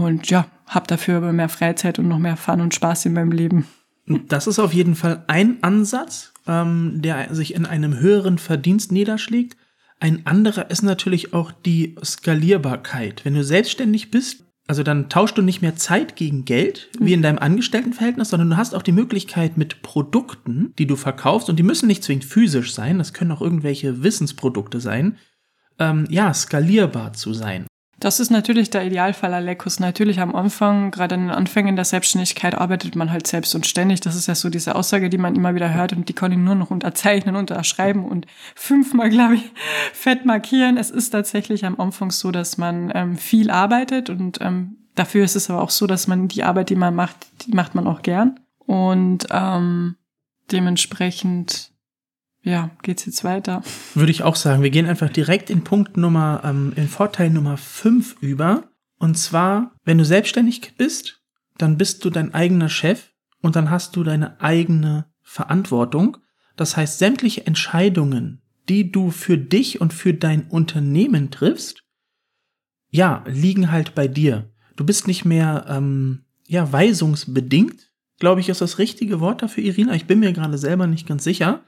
Und 0.00 0.30
ja, 0.30 0.46
habe 0.66 0.86
dafür 0.86 1.18
aber 1.18 1.32
mehr 1.32 1.50
Freizeit 1.50 1.98
und 1.98 2.08
noch 2.08 2.18
mehr 2.18 2.38
Fun 2.38 2.62
und 2.62 2.74
Spaß 2.74 3.04
in 3.06 3.12
meinem 3.12 3.30
Leben. 3.30 3.66
Das 4.06 4.46
ist 4.46 4.58
auf 4.58 4.72
jeden 4.72 4.94
Fall 4.94 5.22
ein 5.26 5.62
Ansatz, 5.62 6.32
ähm, 6.46 7.02
der 7.02 7.34
sich 7.34 7.54
in 7.54 7.66
einem 7.66 7.98
höheren 7.98 8.38
Verdienst 8.38 8.90
niederschlägt. 8.90 9.56
Ein 10.00 10.26
anderer 10.26 10.70
ist 10.70 10.82
natürlich 10.82 11.34
auch 11.34 11.52
die 11.52 11.94
Skalierbarkeit. 12.02 13.24
Wenn 13.24 13.34
du 13.34 13.44
selbstständig 13.44 14.10
bist, 14.10 14.44
also 14.66 14.82
dann 14.82 15.10
tauschst 15.10 15.36
du 15.36 15.42
nicht 15.42 15.60
mehr 15.60 15.76
Zeit 15.76 16.16
gegen 16.16 16.46
Geld, 16.46 16.88
wie 16.98 17.12
in 17.12 17.22
deinem 17.22 17.38
Angestelltenverhältnis, 17.38 18.30
sondern 18.30 18.50
du 18.50 18.56
hast 18.56 18.74
auch 18.74 18.82
die 18.82 18.92
Möglichkeit 18.92 19.58
mit 19.58 19.82
Produkten, 19.82 20.72
die 20.78 20.86
du 20.86 20.96
verkaufst, 20.96 21.50
und 21.50 21.58
die 21.58 21.64
müssen 21.64 21.86
nicht 21.86 22.02
zwingend 22.02 22.24
physisch 22.24 22.72
sein, 22.72 22.98
das 22.98 23.12
können 23.12 23.32
auch 23.32 23.42
irgendwelche 23.42 24.02
Wissensprodukte 24.02 24.80
sein, 24.80 25.18
ähm, 25.78 26.06
ja, 26.08 26.32
skalierbar 26.32 27.12
zu 27.12 27.34
sein. 27.34 27.66
Das 28.02 28.18
ist 28.18 28.30
natürlich 28.30 28.68
der 28.68 28.84
Idealfall, 28.84 29.32
Alekus. 29.32 29.78
Natürlich 29.78 30.18
am 30.18 30.34
Anfang, 30.34 30.90
gerade 30.90 31.14
in 31.14 31.20
den 31.20 31.30
Anfängen 31.30 31.76
der 31.76 31.84
Selbstständigkeit, 31.84 32.56
arbeitet 32.56 32.96
man 32.96 33.12
halt 33.12 33.28
selbst 33.28 33.54
und 33.54 33.64
ständig. 33.64 34.00
Das 34.00 34.16
ist 34.16 34.26
ja 34.26 34.34
so 34.34 34.50
diese 34.50 34.74
Aussage, 34.74 35.08
die 35.08 35.18
man 35.18 35.36
immer 35.36 35.54
wieder 35.54 35.72
hört 35.72 35.92
und 35.92 36.08
die 36.08 36.12
kann 36.12 36.32
ich 36.32 36.38
nur 36.38 36.56
noch 36.56 36.72
unterzeichnen, 36.72 37.36
unterschreiben 37.36 38.04
und 38.04 38.26
fünfmal, 38.56 39.08
glaube 39.08 39.36
ich, 39.36 39.52
fett 39.92 40.24
markieren. 40.24 40.78
Es 40.78 40.90
ist 40.90 41.10
tatsächlich 41.10 41.64
am 41.64 41.78
Anfang 41.78 42.10
so, 42.10 42.32
dass 42.32 42.58
man 42.58 42.90
ähm, 42.92 43.16
viel 43.16 43.52
arbeitet 43.52 44.10
und 44.10 44.40
ähm, 44.40 44.78
dafür 44.96 45.24
ist 45.24 45.36
es 45.36 45.48
aber 45.48 45.62
auch 45.62 45.70
so, 45.70 45.86
dass 45.86 46.08
man 46.08 46.26
die 46.26 46.42
Arbeit, 46.42 46.70
die 46.70 46.74
man 46.74 46.96
macht, 46.96 47.16
die 47.46 47.52
macht 47.52 47.76
man 47.76 47.86
auch 47.86 48.02
gern. 48.02 48.40
Und 48.58 49.28
ähm, 49.30 49.94
dementsprechend 50.50 51.71
ja, 52.42 52.70
geht's 52.82 53.06
jetzt 53.06 53.24
weiter? 53.24 53.62
Würde 53.94 54.10
ich 54.10 54.22
auch 54.22 54.36
sagen. 54.36 54.62
Wir 54.62 54.70
gehen 54.70 54.86
einfach 54.86 55.10
direkt 55.10 55.50
in 55.50 55.64
Punkt 55.64 55.96
Nummer, 55.96 56.42
ähm, 56.44 56.72
in 56.76 56.88
Vorteil 56.88 57.30
Nummer 57.30 57.56
5 57.56 58.16
über. 58.20 58.64
Und 58.98 59.16
zwar, 59.16 59.72
wenn 59.84 59.98
du 59.98 60.04
selbstständig 60.04 60.74
bist, 60.76 61.22
dann 61.58 61.78
bist 61.78 62.04
du 62.04 62.10
dein 62.10 62.34
eigener 62.34 62.68
Chef 62.68 63.10
und 63.40 63.56
dann 63.56 63.70
hast 63.70 63.96
du 63.96 64.02
deine 64.02 64.40
eigene 64.40 65.06
Verantwortung. 65.22 66.18
Das 66.56 66.76
heißt, 66.76 66.98
sämtliche 66.98 67.46
Entscheidungen, 67.46 68.42
die 68.68 68.90
du 68.90 69.10
für 69.10 69.38
dich 69.38 69.80
und 69.80 69.92
für 69.92 70.14
dein 70.14 70.48
Unternehmen 70.48 71.30
triffst, 71.30 71.84
ja, 72.90 73.24
liegen 73.26 73.70
halt 73.70 73.94
bei 73.94 74.08
dir. 74.08 74.50
Du 74.76 74.84
bist 74.84 75.06
nicht 75.06 75.24
mehr 75.24 75.66
ähm, 75.68 76.24
ja, 76.46 76.70
weisungsbedingt, 76.70 77.92
glaube 78.18 78.40
ich, 78.40 78.48
ist 78.48 78.60
das 78.60 78.78
richtige 78.78 79.20
Wort 79.20 79.42
dafür, 79.42 79.64
Irina. 79.64 79.94
Ich 79.94 80.06
bin 80.06 80.20
mir 80.20 80.32
gerade 80.32 80.58
selber 80.58 80.86
nicht 80.86 81.08
ganz 81.08 81.24
sicher. 81.24 81.64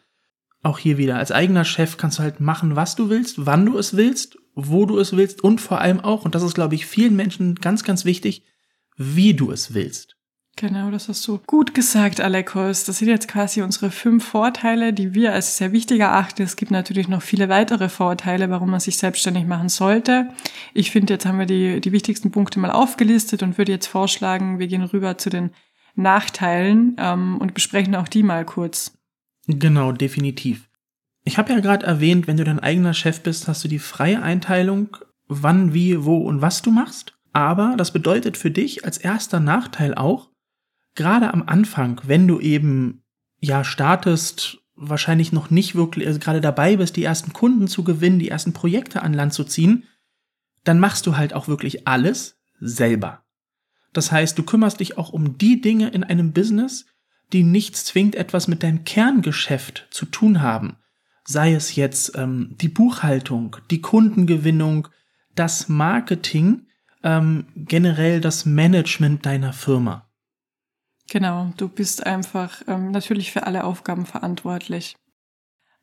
Auch 0.65 0.79
hier 0.79 0.97
wieder, 0.97 1.19
als 1.19 1.31
eigener 1.31 1.65
Chef 1.65 1.99
kannst 1.99 2.19
du 2.19 2.23
halt 2.23 2.41
machen, 2.41 2.75
was 2.75 2.97
du 2.97 3.11
willst, 3.11 3.47
wann 3.47 3.67
du 3.67 3.77
es 3.77 3.97
willst, 3.97 4.39
wo 4.55 4.87
du 4.87 4.99
es 4.99 5.15
willst 5.15 5.45
und 5.45 5.61
vor 5.61 5.81
allem 5.81 6.01
auch, 6.01 6.25
und 6.25 6.35
das 6.35 6.43
ist, 6.43 6.55
glaube 6.55 6.75
ich, 6.75 6.87
vielen 6.87 7.15
Menschen 7.15 7.57
ganz, 7.57 7.85
ganz 7.85 8.07
wichtig, 8.07 8.45
wie 8.97 9.35
du 9.35 9.53
es 9.53 9.75
willst. 9.75 10.17
Genau, 10.57 10.91
das 10.91 11.09
hast 11.09 11.27
du 11.29 11.39
gut 11.47 11.75
gesagt, 11.75 12.21
Alekos. 12.21 12.85
Das 12.85 12.99
sind 12.99 13.09
jetzt 13.09 13.29
quasi 13.29 13.61
unsere 13.61 13.91
fünf 13.91 14.25
Vorteile, 14.25 14.95
die 14.95 15.13
wir 15.13 15.35
als 15.35 15.59
sehr 15.59 15.73
wichtig 15.73 16.01
erachten. 16.01 16.43
Es 16.43 16.57
gibt 16.57 16.71
natürlich 16.71 17.09
noch 17.09 17.23
viele 17.23 17.51
weitere 17.51 17.91
Vorteile, 17.91 18.49
warum 18.49 18.71
man 18.71 18.81
sich 18.81 18.97
selbstständig 18.97 19.47
machen 19.47 19.69
sollte. 19.69 20.31
Ich 20.73 20.93
finde, 20.93 21.15
jetzt 21.15 21.27
haben 21.27 21.41
wir 21.41 21.47
die, 21.47 21.81
die 21.83 21.93
wichtigsten 21.93 22.31
Punkte 22.31 22.59
mal 22.59 22.71
aufgelistet 22.71 23.43
und 23.43 23.59
würde 23.59 23.73
jetzt 23.73 23.89
vorschlagen, 23.89 24.61
wir 24.61 24.69
gehen 24.69 24.85
rüber 24.85 25.19
zu 25.19 25.29
den 25.29 25.51
Nachteilen 25.97 26.97
ähm, 26.99 27.37
und 27.39 27.53
besprechen 27.53 27.97
auch 27.97 28.09
die 28.09 28.23
mal 28.23 28.47
kurz. 28.47 28.97
Genau, 29.47 29.93
definitiv. 29.93 30.69
Ich 31.25 31.39
habe 31.39 31.53
ja 31.53 31.61
gerade 31.61 31.87
erwähnt, 31.87 32.27
wenn 32.27 32.37
du 32.37 32.45
dein 32.45 32.61
eigener 32.61 32.95
Chef 32.95 33.23
bist, 33.23 33.49
hast 33.49 33.65
du 33.65 33.69
die 33.69 33.79
freie 33.79 34.23
Einteilung, 34.23 34.97
wann, 35.27 35.73
wie, 35.73 36.05
wo 36.05 36.19
und 36.19 36.43
was 36.43 36.63
du 36.63 36.71
machst. 36.71 37.15
Aber 37.33 37.75
das 37.77 37.93
bedeutet 37.93 38.37
für 38.37 38.51
dich 38.51 38.85
als 38.85 38.99
erster 38.99 39.41
Nachteil 39.41 39.95
auch, 39.95 40.31
gerade 40.95 41.33
am 41.33 41.43
Anfang, 41.47 42.01
wenn 42.05 42.29
du 42.29 42.41
eben 42.41 43.03
ja 43.41 43.65
startest, 43.65 44.59
wahrscheinlich 44.77 45.33
noch 45.33 45.51
nicht 45.51 45.75
wirklich 45.75 46.07
also 46.07 46.19
gerade 46.19 46.41
dabei 46.41 46.77
bist, 46.77 46.97
die 46.97 47.05
ersten 47.05 47.33
Kunden 47.33 47.69
zu 47.69 47.85
gewinnen, 47.85 48.19
die 48.19 48.29
ersten 48.29 48.53
Projekte 48.53 49.03
an 49.03 49.15
Land 49.15 49.33
zu 49.33 49.45
ziehen, 49.45 49.85
dann 50.65 50.79
machst 50.79 51.07
du 51.07 51.17
halt 51.17 51.35
auch 51.35 51.49
wirklich 51.49 51.87
alles 51.87 52.39
selber. 52.61 53.25
Das 53.93 54.11
heißt, 54.11 54.37
du 54.39 54.43
kümmerst 54.43 54.81
dich 54.81 54.99
auch 54.99 55.11
um 55.13 55.39
die 55.39 55.61
Dinge 55.61 55.89
in 55.89 56.03
einem 56.05 56.33
Business, 56.33 56.87
die 57.35 57.43
nichts 57.43 57.85
zwingend 57.85 58.15
etwas 58.15 58.49
mit 58.49 58.63
deinem 58.63 58.85
Kerngeschäft 58.85 59.89
zu 59.91 60.07
tun 60.07 60.41
haben. 60.41 60.77
Sei 61.25 61.53
es 61.53 61.75
jetzt 61.75 62.17
ähm, 62.17 62.55
die 62.61 62.69
Buchhaltung, 62.69 63.57
die 63.71 63.81
Kundengewinnung, 63.81 64.89
das 65.35 65.69
Marketing, 65.69 66.69
ähm, 67.03 67.47
generell 67.57 68.21
das 68.21 68.47
Management 68.47 69.27
deiner 69.27 69.53
Firma. 69.53 70.09
Genau, 71.11 71.53
du 71.57 71.69
bist 71.69 72.07
einfach 72.07 72.63
ähm, 72.69 72.93
natürlich 72.93 73.33
für 73.33 73.47
alle 73.47 73.65
Aufgaben 73.65 74.07
verantwortlich. 74.07 74.95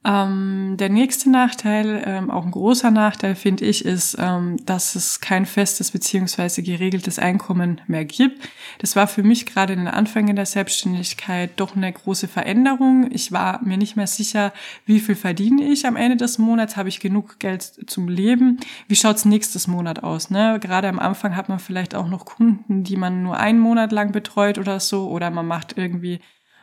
Ähm, 0.04 0.78
der 0.80 0.90
nächste 0.90 1.30
Nachteil, 1.30 2.02
ähm, 2.08 2.32
auch 2.32 2.44
ein 2.44 2.50
großer 2.50 2.90
Nachteil, 2.90 3.36
finde 3.36 3.66
ich, 3.66 3.86
ist, 3.86 4.18
ähm, 4.20 4.58
dass 4.66 4.96
es 4.96 5.22
kein 5.22 5.46
festes 5.46 5.92
beziehungsweise 5.92 6.64
geregeltes 6.64 7.20
Einkommen 7.20 7.82
mehr 7.86 8.04
gibt. 8.06 8.50
Das 8.80 8.96
war 8.96 9.06
für 9.06 9.22
mich 9.22 9.46
gerade 9.46 9.74
in 9.74 9.80
den 9.80 9.88
Anfängen 9.88 10.36
der 10.36 10.48
Selbstständigkeit 10.48 11.52
doch 11.58 11.76
eine 11.76 11.94
große 11.94 12.28
Veränderung. 12.28 13.12
Ich 13.12 13.32
war 13.32 13.64
mir 13.64 13.78
nicht 13.78 13.96
mehr 13.96 14.08
sicher, 14.08 14.54
wie 14.88 15.00
viel 15.00 15.16
verdiene 15.16 15.66
ich 15.66 15.86
am 15.86 15.96
Ende 15.96 16.18
des 16.18 16.40
Monats, 16.40 16.78
habe 16.78 16.90
ich 16.90 17.00
genug 17.00 17.38
Geld 17.38 17.62
zum 17.62 18.08
Leben, 18.08 18.60
wie 18.88 18.96
schaut's 18.96 19.26
nächstes 19.26 19.68
Monat 19.68 20.02
aus. 20.02 20.32
Ne? 20.32 20.58
Gerade 20.60 20.88
am 20.88 20.98
Anfang 20.98 21.36
hat 21.36 21.48
man 21.48 21.60
vielleicht 21.60 21.94
auch 21.94 22.08
noch 22.08 22.26
Kunden, 22.26 22.84
die 22.84 22.98
man 22.98 23.22
nur 23.22 23.38
einen 23.38 23.60
Monat 23.60 23.92
lang 23.92 24.12
betreut 24.12 24.58
oder 24.58 24.80
so, 24.80 25.12
oder 25.12 25.30
man 25.30 25.46
macht 25.46 25.78
irgendwie 25.78 26.22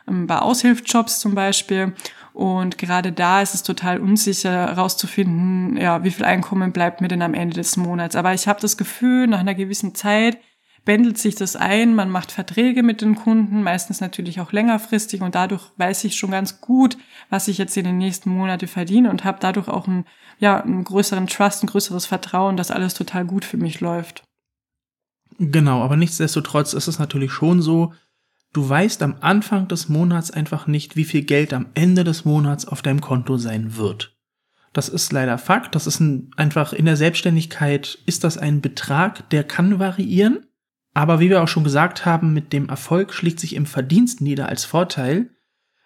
ähm, 0.09 0.27
bei 0.27 0.39
Aushilfsjobs 0.39 1.19
zum 1.19 1.35
Beispiel. 1.35 1.93
Und 2.33 2.77
gerade 2.77 3.11
da 3.11 3.41
ist 3.41 3.53
es 3.53 3.63
total 3.63 3.99
unsicher 3.99 4.51
herauszufinden, 4.51 5.77
ja, 5.77 6.03
wie 6.03 6.11
viel 6.11 6.25
Einkommen 6.25 6.71
bleibt 6.71 7.01
mir 7.01 7.07
denn 7.07 7.21
am 7.21 7.33
Ende 7.33 7.55
des 7.55 7.75
Monats. 7.77 8.15
Aber 8.15 8.33
ich 8.33 8.47
habe 8.47 8.61
das 8.61 8.77
Gefühl, 8.77 9.27
nach 9.27 9.39
einer 9.39 9.55
gewissen 9.55 9.95
Zeit 9.95 10.37
bändelt 10.85 11.17
sich 11.17 11.35
das 11.35 11.55
ein, 11.55 11.93
man 11.93 12.09
macht 12.09 12.31
Verträge 12.31 12.83
mit 12.83 13.01
den 13.01 13.15
Kunden, 13.15 13.63
meistens 13.63 14.01
natürlich 14.01 14.39
auch 14.39 14.51
längerfristig 14.51 15.21
und 15.21 15.35
dadurch 15.35 15.63
weiß 15.77 16.03
ich 16.05 16.15
schon 16.15 16.31
ganz 16.31 16.61
gut, 16.61 16.97
was 17.29 17.47
ich 17.47 17.57
jetzt 17.57 17.77
in 17.77 17.85
den 17.85 17.97
nächsten 17.97 18.29
Monaten 18.29 18.67
verdiene 18.67 19.09
und 19.09 19.23
habe 19.23 19.37
dadurch 19.39 19.67
auch 19.67 19.87
einen, 19.87 20.05
ja, 20.39 20.61
einen 20.61 20.83
größeren 20.83 21.27
Trust, 21.27 21.63
ein 21.63 21.67
größeres 21.67 22.05
Vertrauen, 22.05 22.57
dass 22.57 22.71
alles 22.71 22.93
total 22.93 23.25
gut 23.25 23.45
für 23.45 23.57
mich 23.57 23.81
läuft. 23.81 24.23
Genau, 25.37 25.83
aber 25.83 25.95
nichtsdestotrotz 25.95 26.73
ist 26.73 26.87
es 26.87 26.99
natürlich 26.99 27.31
schon 27.31 27.61
so, 27.61 27.93
Du 28.51 28.67
weißt 28.67 29.03
am 29.03 29.17
Anfang 29.21 29.67
des 29.67 29.89
Monats 29.89 30.31
einfach 30.31 30.65
nicht, 30.65 30.95
wie 30.95 31.03
viel 31.03 31.23
Geld 31.23 31.53
am 31.53 31.67
Ende 31.75 32.03
des 32.03 32.25
Monats 32.25 32.67
auf 32.67 32.81
deinem 32.81 33.01
Konto 33.01 33.37
sein 33.37 33.77
wird. 33.77 34.17
Das 34.73 34.89
ist 34.89 35.11
leider 35.11 35.37
Fakt. 35.37 35.75
Das 35.75 35.85
ist 35.85 35.99
ein, 35.99 36.31
einfach 36.35 36.73
in 36.73 36.85
der 36.85 36.97
Selbstständigkeit 36.97 37.99
ist 38.05 38.23
das 38.23 38.37
ein 38.37 38.61
Betrag, 38.61 39.29
der 39.29 39.43
kann 39.43 39.79
variieren. 39.79 40.45
Aber 40.95 41.19
wie 41.19 41.29
wir 41.29 41.43
auch 41.43 41.47
schon 41.47 41.63
gesagt 41.63 42.05
haben, 42.05 42.33
mit 42.33 42.51
dem 42.51 42.69
Erfolg 42.69 43.13
schlägt 43.13 43.39
sich 43.39 43.55
im 43.55 43.67
Verdienst 43.67 44.21
nieder 44.21 44.49
als 44.49 44.65
Vorteil. 44.65 45.29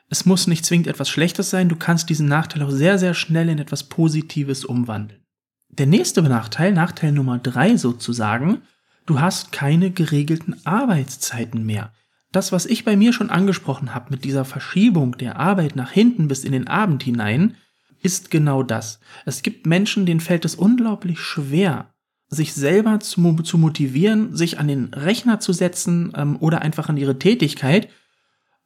Es 0.10 0.25
muss 0.25 0.48
nicht 0.48 0.65
zwingend 0.65 0.88
etwas 0.88 1.10
Schlechtes 1.10 1.50
sein. 1.50 1.67
Du 1.67 1.75
kannst 1.75 2.10
diesen 2.10 2.27
Nachteil 2.27 2.63
auch 2.63 2.72
sehr, 2.72 2.98
sehr 2.98 3.13
schnell 3.13 3.50
in 3.50 3.60
etwas 3.60 3.89
Positives 3.89 4.63
umwandeln. 4.63 5.22
Der 5.67 5.88
nächste 5.88 6.22
Nachteil, 6.22 6.72
Nachteil 6.72 7.12
Nummer 7.12 7.39
drei 7.39 7.75
sozusagen, 7.75 8.62
du 9.05 9.20
hast 9.20 9.51
keine 9.51 9.91
geregelten 9.91 10.55
Arbeitszeiten 10.65 11.65
mehr 11.65 11.91
das, 12.34 12.52
was 12.52 12.66
ich 12.66 12.84
bei 12.84 12.98
mir 12.98 13.13
schon 13.13 13.30
angesprochen 13.30 13.96
habe 13.96 14.08
mit 14.10 14.25
dieser 14.25 14.44
Verschiebung 14.44 15.18
der 15.18 15.40
Arbeit 15.40 15.75
nach 15.75 15.92
hinten 15.92 16.28
bis 16.28 16.44
in 16.44 16.52
den 16.52 16.68
Abend 16.68 17.04
hinein, 17.04 17.56
ist 18.02 18.32
genau 18.32 18.63
das. 18.63 19.00
Es 19.25 19.44
gibt 19.44 19.66
Menschen, 19.66 20.06
denen 20.06 20.20
fällt 20.20 20.44
es 20.44 20.56
unglaublich 20.56 21.20
schwer, 21.20 21.94
sich 22.28 22.54
selber 22.54 23.00
zu, 23.00 23.34
zu 23.44 23.58
motivieren, 23.58 24.36
sich 24.36 24.60
an 24.60 24.68
den 24.68 24.94
Rechner 24.94 25.40
zu 25.40 25.54
setzen 25.54 26.12
ähm, 26.16 26.38
oder 26.40 26.62
einfach 26.62 26.90
an 26.90 26.98
ihre 26.98 27.20
Tätigkeit. 27.20 27.88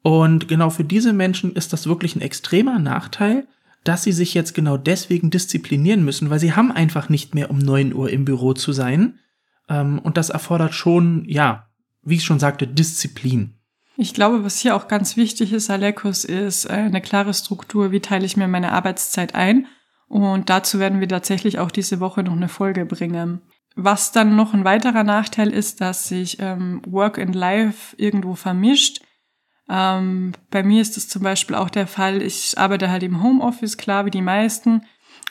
Und 0.02 0.48
genau 0.48 0.70
für 0.70 0.84
diese 0.84 1.12
Menschen 1.12 1.54
ist 1.54 1.72
das 1.72 1.86
wirklich 1.86 2.16
ein 2.16 2.22
extremer 2.22 2.78
Nachteil, 2.78 3.46
dass 3.84 4.02
sie 4.02 4.12
sich 4.12 4.34
jetzt 4.34 4.54
genau 4.54 4.76
deswegen 4.76 5.30
disziplinieren 5.30 6.04
müssen, 6.04 6.30
weil 6.30 6.40
sie 6.40 6.54
haben 6.54 6.72
einfach 6.72 7.08
nicht 7.08 7.34
mehr 7.34 7.50
um 7.50 7.58
neun 7.58 7.92
Uhr 7.94 8.10
im 8.10 8.24
Büro 8.24 8.54
zu 8.54 8.72
sein. 8.72 9.18
Ähm, 9.68 9.98
und 9.98 10.16
das 10.16 10.30
erfordert 10.30 10.74
schon, 10.74 11.24
ja, 11.26 11.68
wie 12.02 12.16
ich 12.16 12.24
schon 12.24 12.40
sagte, 12.40 12.66
Disziplin. 12.66 13.57
Ich 14.00 14.14
glaube, 14.14 14.44
was 14.44 14.60
hier 14.60 14.76
auch 14.76 14.86
ganz 14.86 15.16
wichtig 15.16 15.52
ist, 15.52 15.70
Alekos, 15.70 16.24
ist 16.24 16.66
äh, 16.66 16.74
eine 16.74 17.00
klare 17.00 17.34
Struktur. 17.34 17.90
Wie 17.90 17.98
teile 17.98 18.26
ich 18.26 18.36
mir 18.36 18.46
meine 18.46 18.70
Arbeitszeit 18.70 19.34
ein? 19.34 19.66
Und 20.06 20.50
dazu 20.50 20.78
werden 20.78 21.00
wir 21.00 21.08
tatsächlich 21.08 21.58
auch 21.58 21.72
diese 21.72 21.98
Woche 21.98 22.22
noch 22.22 22.36
eine 22.36 22.48
Folge 22.48 22.86
bringen. 22.86 23.42
Was 23.74 24.12
dann 24.12 24.36
noch 24.36 24.54
ein 24.54 24.64
weiterer 24.64 25.02
Nachteil 25.02 25.52
ist, 25.52 25.80
dass 25.80 26.06
sich 26.06 26.36
ähm, 26.38 26.80
Work 26.86 27.18
and 27.18 27.34
Life 27.34 27.96
irgendwo 27.96 28.36
vermischt. 28.36 29.00
Ähm, 29.68 30.30
bei 30.52 30.62
mir 30.62 30.80
ist 30.80 30.96
es 30.96 31.08
zum 31.08 31.24
Beispiel 31.24 31.56
auch 31.56 31.68
der 31.68 31.88
Fall, 31.88 32.22
ich 32.22 32.56
arbeite 32.56 32.90
halt 32.92 33.02
im 33.02 33.20
Homeoffice, 33.20 33.78
klar, 33.78 34.06
wie 34.06 34.10
die 34.10 34.22
meisten. 34.22 34.82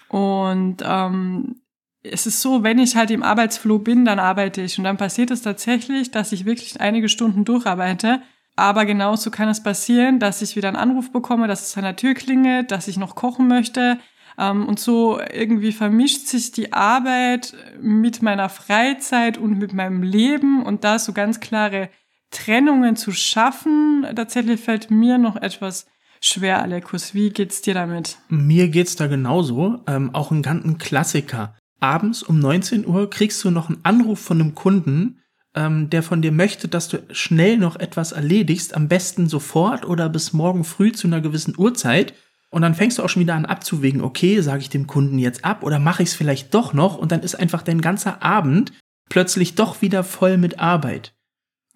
Und 0.09 0.83
ähm, 0.83 1.61
es 2.03 2.27
ist 2.27 2.41
so, 2.41 2.63
wenn 2.63 2.79
ich 2.79 2.97
halt 2.97 3.11
im 3.11 3.23
Arbeitsflow 3.23 3.79
bin, 3.79 4.03
dann 4.03 4.19
arbeite 4.19 4.61
ich. 4.61 4.77
Und 4.77 4.83
dann 4.83 4.97
passiert 4.97 5.31
es 5.31 5.41
tatsächlich, 5.41 6.11
dass 6.11 6.33
ich 6.33 6.43
wirklich 6.43 6.81
einige 6.81 7.07
Stunden 7.07 7.45
durcharbeite 7.45 8.21
aber 8.57 8.85
genauso 8.85 9.31
kann 9.31 9.47
es 9.47 9.61
passieren, 9.61 10.19
dass 10.19 10.41
ich 10.41 10.55
wieder 10.55 10.67
einen 10.67 10.77
Anruf 10.77 11.11
bekomme, 11.11 11.47
dass 11.47 11.67
es 11.67 11.77
an 11.77 11.83
der 11.83 11.95
Tür 11.95 12.15
klingelt, 12.15 12.71
dass 12.71 12.87
ich 12.87 12.97
noch 12.97 13.15
kochen 13.15 13.47
möchte. 13.47 13.99
Ähm, 14.37 14.67
und 14.67 14.79
so 14.79 15.19
irgendwie 15.31 15.71
vermischt 15.71 16.27
sich 16.27 16.51
die 16.51 16.73
Arbeit 16.73 17.53
mit 17.79 18.21
meiner 18.21 18.49
Freizeit 18.49 19.37
und 19.37 19.57
mit 19.59 19.73
meinem 19.73 20.01
Leben 20.01 20.63
und 20.63 20.83
da 20.83 20.97
so 20.97 21.13
ganz 21.13 21.39
klare 21.39 21.89
Trennungen 22.31 22.95
zu 22.95 23.11
schaffen, 23.11 24.05
tatsächlich 24.15 24.59
fällt 24.59 24.91
mir 24.91 25.17
noch 25.17 25.35
etwas 25.35 25.85
schwer, 26.19 26.61
Alekus. 26.61 27.13
Wie 27.13 27.29
geht's 27.29 27.61
dir 27.61 27.75
damit? 27.75 28.17
Mir 28.27 28.69
geht's 28.69 28.95
da 28.95 29.07
genauso. 29.07 29.81
Ähm, 29.87 30.13
auch 30.13 30.31
ein 30.31 30.41
ganzen 30.41 30.79
Klassiker. 30.79 31.55
Abends 31.79 32.23
um 32.23 32.39
19 32.39 32.87
Uhr 32.87 33.09
kriegst 33.09 33.43
du 33.43 33.51
noch 33.51 33.69
einen 33.69 33.79
Anruf 33.83 34.19
von 34.19 34.41
einem 34.41 34.55
Kunden, 34.55 35.21
ähm, 35.57 35.89
der 35.89 36.03
von 36.03 36.21
dir 36.21 36.31
möchte, 36.31 36.67
dass 36.67 36.87
du 36.87 36.99
schnell 37.11 37.57
noch 37.57 37.77
etwas 37.77 38.11
erledigst, 38.11 38.75
am 38.75 38.87
besten 38.87 39.27
sofort 39.27 39.85
oder 39.85 40.07
bis 40.07 40.31
morgen 40.31 40.63
früh 40.63 40.91
zu 40.91 41.07
einer 41.07 41.19
gewissen 41.19 41.55
Uhrzeit. 41.57 42.13
Und 42.49 42.61
dann 42.61 42.75
fängst 42.75 42.97
du 42.97 43.03
auch 43.03 43.09
schon 43.09 43.23
wieder 43.23 43.33
an 43.33 43.45
abzuwägen, 43.45 44.01
okay, 44.01 44.39
sage 44.41 44.61
ich 44.61 44.69
dem 44.69 44.85
Kunden 44.85 45.17
jetzt 45.17 45.43
ab 45.43 45.63
oder 45.63 45.79
mache 45.79 46.03
ich 46.03 46.09
es 46.09 46.15
vielleicht 46.15 46.53
doch 46.53 46.73
noch? 46.73 46.97
Und 46.97 47.11
dann 47.11 47.23
ist 47.23 47.35
einfach 47.35 47.63
dein 47.63 47.81
ganzer 47.81 48.21
Abend 48.21 48.71
plötzlich 49.09 49.55
doch 49.55 49.81
wieder 49.81 50.03
voll 50.03 50.37
mit 50.37 50.59
Arbeit. 50.59 51.13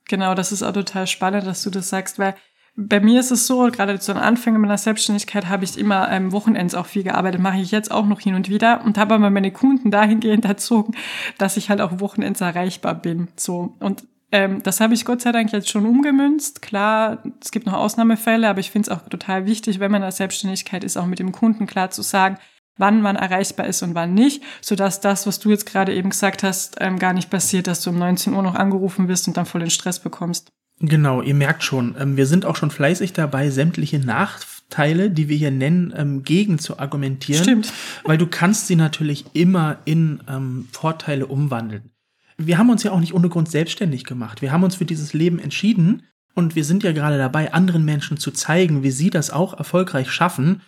Genau, 0.08 0.36
das 0.36 0.52
ist 0.52 0.62
auch 0.62 0.74
total 0.74 1.08
spannend, 1.08 1.48
dass 1.48 1.64
du 1.64 1.72
das 1.72 1.90
sagst, 1.90 2.20
weil 2.20 2.36
bei 2.76 3.00
mir 3.00 3.20
ist 3.20 3.32
es 3.32 3.48
so, 3.48 3.70
gerade 3.72 4.00
zu 4.00 4.14
den 4.14 4.22
Anfängen 4.22 4.62
meiner 4.62 4.78
Selbstständigkeit 4.78 5.50
habe 5.50 5.66
ich 5.66 5.78
immer 5.78 6.10
ähm, 6.10 6.32
Wochenends 6.32 6.74
auch 6.74 6.86
viel 6.86 7.04
gearbeitet, 7.04 7.42
mache 7.42 7.60
ich 7.60 7.72
jetzt 7.72 7.92
auch 7.92 8.06
noch 8.06 8.22
hin 8.22 8.36
und 8.36 8.50
wieder 8.50 8.84
und 8.86 8.98
habe 8.98 9.16
aber 9.16 9.30
meine 9.30 9.52
Kunden 9.52 9.92
dahingehend 9.92 10.46
erzogen, 10.46 10.94
dass 11.38 11.58
ich 11.58 11.70
halt 11.70 11.82
auch 11.82 12.00
Wochenends 12.00 12.42
erreichbar 12.42 12.96
bin. 12.96 13.28
So 13.36 13.76
und 13.80 14.04
ähm, 14.32 14.64
das 14.64 14.80
habe 14.80 14.94
ich 14.94 15.04
Gott 15.04 15.22
sei 15.22 15.34
Dank 15.34 15.52
jetzt 15.52 15.70
schon 15.70 15.86
umgemünzt. 15.86 16.62
Klar, 16.62 17.22
es 17.42 17.52
gibt 17.52 17.66
noch 17.66 17.74
Ausnahmefälle, 17.74 18.48
aber 18.48 18.62
ich 18.62 18.72
finde 18.72 18.90
es 18.90 18.98
auch 18.98 19.08
total 19.10 19.46
wichtig, 19.46 19.80
wenn 19.80 19.92
man 19.92 20.02
in 20.02 20.06
der 20.06 20.12
Selbstständigkeit 20.14 20.84
ist, 20.84 20.98
auch 20.98 21.06
mit 21.06 21.20
dem 21.20 21.34
Kunden 21.34 21.68
klar 21.68 21.90
zu 21.90 22.02
sagen, 22.02 22.38
wann 22.78 23.02
man 23.02 23.18
erreichbar 23.18 23.68
ist 23.68 23.84
und 23.84 23.96
wann 23.96 24.14
nicht, 24.14 24.42
sodass 24.62 25.02
das, 25.02 25.28
was 25.28 25.40
du 25.40 25.50
jetzt 25.50 25.66
gerade 25.66 25.94
eben 25.94 26.10
gesagt 26.10 26.44
hast, 26.44 26.78
ähm, 26.80 26.98
gar 27.00 27.14
nicht 27.14 27.30
passiert, 27.30 27.68
dass 27.68 27.82
du 27.82 27.90
um 27.90 28.00
19 28.00 28.34
Uhr 28.34 28.42
noch 28.42 28.56
angerufen 28.56 29.10
wirst 29.10 29.28
und 29.28 29.36
dann 29.36 29.46
voll 29.46 29.62
den 29.62 29.70
Stress 29.70 30.00
bekommst. 30.00 30.52
Genau, 30.82 31.22
ihr 31.22 31.36
merkt 31.36 31.64
schon, 31.64 31.96
ähm, 32.00 32.18
wir 32.18 32.26
sind 32.26 32.46
auch 32.46 32.56
schon 32.56 32.72
fleißig 32.72 33.14
dabei, 33.14 33.52
sämtliche 33.52 34.00
Nachteile, 34.00 35.12
die 35.12 35.30
wir 35.30 35.38
hier 35.38 35.52
nennen, 35.52 35.94
ähm, 35.96 36.24
gegen 36.24 36.58
zu 36.58 36.80
argumentieren. 36.80 37.44
Stimmt. 37.44 37.74
Weil 38.04 38.18
du 38.18 38.26
kannst 38.26 38.66
sie 38.66 38.76
natürlich 38.76 39.26
immer 39.34 39.78
in 39.86 40.22
ähm, 40.28 40.68
Vorteile 40.72 41.28
umwandeln. 41.28 41.92
Wir 42.38 42.58
haben 42.58 42.72
uns 42.72 42.82
ja 42.82 42.92
auch 42.92 43.00
nicht 43.00 43.14
ohne 43.14 43.30
Grund 43.30 43.52
selbstständig 43.52 44.06
gemacht. 44.06 44.42
Wir 44.42 44.52
haben 44.52 44.64
uns 44.64 44.76
für 44.76 44.86
dieses 44.86 45.14
Leben 45.14 45.38
entschieden 45.38 46.04
und 46.34 46.56
wir 46.56 46.66
sind 46.66 46.82
ja 46.82 46.94
gerade 46.94 47.20
dabei, 47.20 47.54
anderen 47.54 47.86
Menschen 47.86 48.18
zu 48.18 48.32
zeigen, 48.32 48.82
wie 48.82 48.92
sie 48.92 49.12
das 49.12 49.30
auch 49.30 49.56
erfolgreich 49.56 50.10
schaffen. 50.10 50.62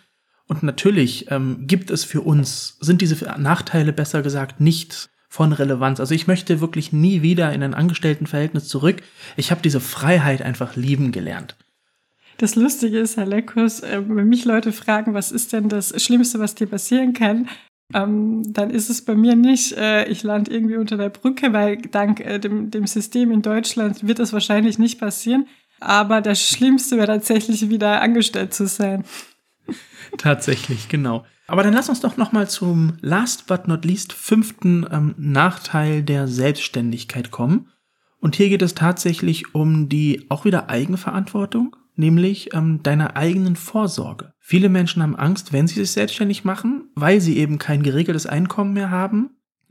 Und 0.46 0.62
natürlich 0.62 1.26
gibt 1.60 1.90
es 1.90 2.04
für 2.04 2.20
uns, 2.20 2.76
sind 2.80 3.00
diese 3.00 3.16
Nachteile 3.38 3.94
besser 3.94 4.22
gesagt 4.22 4.60
nicht 4.60 5.08
von 5.34 5.52
Relevanz. 5.52 5.98
Also 5.98 6.14
ich 6.14 6.28
möchte 6.28 6.60
wirklich 6.60 6.92
nie 6.92 7.20
wieder 7.20 7.52
in 7.52 7.64
ein 7.64 7.74
Angestelltenverhältnis 7.74 8.68
zurück. 8.68 9.02
Ich 9.36 9.50
habe 9.50 9.62
diese 9.62 9.80
Freiheit 9.80 10.42
einfach 10.42 10.76
lieben 10.76 11.10
gelernt. 11.10 11.56
Das 12.36 12.54
Lustige 12.54 13.00
ist, 13.00 13.16
Herr 13.16 13.26
Leckos, 13.26 13.80
äh, 13.80 14.00
wenn 14.06 14.28
mich 14.28 14.44
Leute 14.44 14.70
fragen, 14.70 15.12
was 15.12 15.32
ist 15.32 15.52
denn 15.52 15.68
das 15.68 16.00
Schlimmste, 16.00 16.38
was 16.38 16.54
dir 16.54 16.68
passieren 16.68 17.14
kann, 17.14 17.48
ähm, 17.92 18.44
dann 18.46 18.70
ist 18.70 18.90
es 18.90 19.04
bei 19.04 19.16
mir 19.16 19.34
nicht, 19.34 19.72
äh, 19.72 20.04
ich 20.06 20.22
lande 20.22 20.52
irgendwie 20.52 20.76
unter 20.76 20.96
der 20.96 21.08
Brücke, 21.08 21.52
weil 21.52 21.78
dank 21.78 22.20
äh, 22.20 22.38
dem, 22.38 22.70
dem 22.70 22.86
System 22.86 23.32
in 23.32 23.42
Deutschland 23.42 24.06
wird 24.06 24.20
das 24.20 24.32
wahrscheinlich 24.32 24.78
nicht 24.78 25.00
passieren. 25.00 25.48
Aber 25.80 26.20
das 26.20 26.40
Schlimmste 26.40 26.96
wäre 26.96 27.08
tatsächlich 27.08 27.68
wieder 27.70 28.00
angestellt 28.00 28.54
zu 28.54 28.68
sein. 28.68 29.04
Tatsächlich, 30.16 30.88
genau. 30.88 31.24
Aber 31.46 31.62
dann 31.62 31.74
lass 31.74 31.88
uns 31.88 32.00
doch 32.00 32.16
noch 32.16 32.32
mal 32.32 32.48
zum 32.48 32.94
last 33.00 33.46
but 33.46 33.68
not 33.68 33.84
least 33.84 34.12
fünften 34.12 34.86
ähm, 34.90 35.14
Nachteil 35.18 36.02
der 36.02 36.26
Selbstständigkeit 36.26 37.30
kommen. 37.30 37.68
Und 38.18 38.36
hier 38.36 38.48
geht 38.48 38.62
es 38.62 38.74
tatsächlich 38.74 39.54
um 39.54 39.90
die 39.90 40.24
auch 40.30 40.46
wieder 40.46 40.70
Eigenverantwortung, 40.70 41.76
nämlich 41.94 42.54
ähm, 42.54 42.82
deiner 42.82 43.16
eigenen 43.16 43.56
Vorsorge. 43.56 44.32
Viele 44.40 44.70
Menschen 44.70 45.02
haben 45.02 45.16
Angst, 45.16 45.52
wenn 45.52 45.66
sie 45.66 45.74
sich 45.74 45.90
selbstständig 45.90 46.44
machen, 46.44 46.90
weil 46.94 47.20
sie 47.20 47.36
eben 47.36 47.58
kein 47.58 47.82
geregeltes 47.82 48.26
Einkommen 48.26 48.72
mehr 48.72 48.90
haben. 48.90 49.30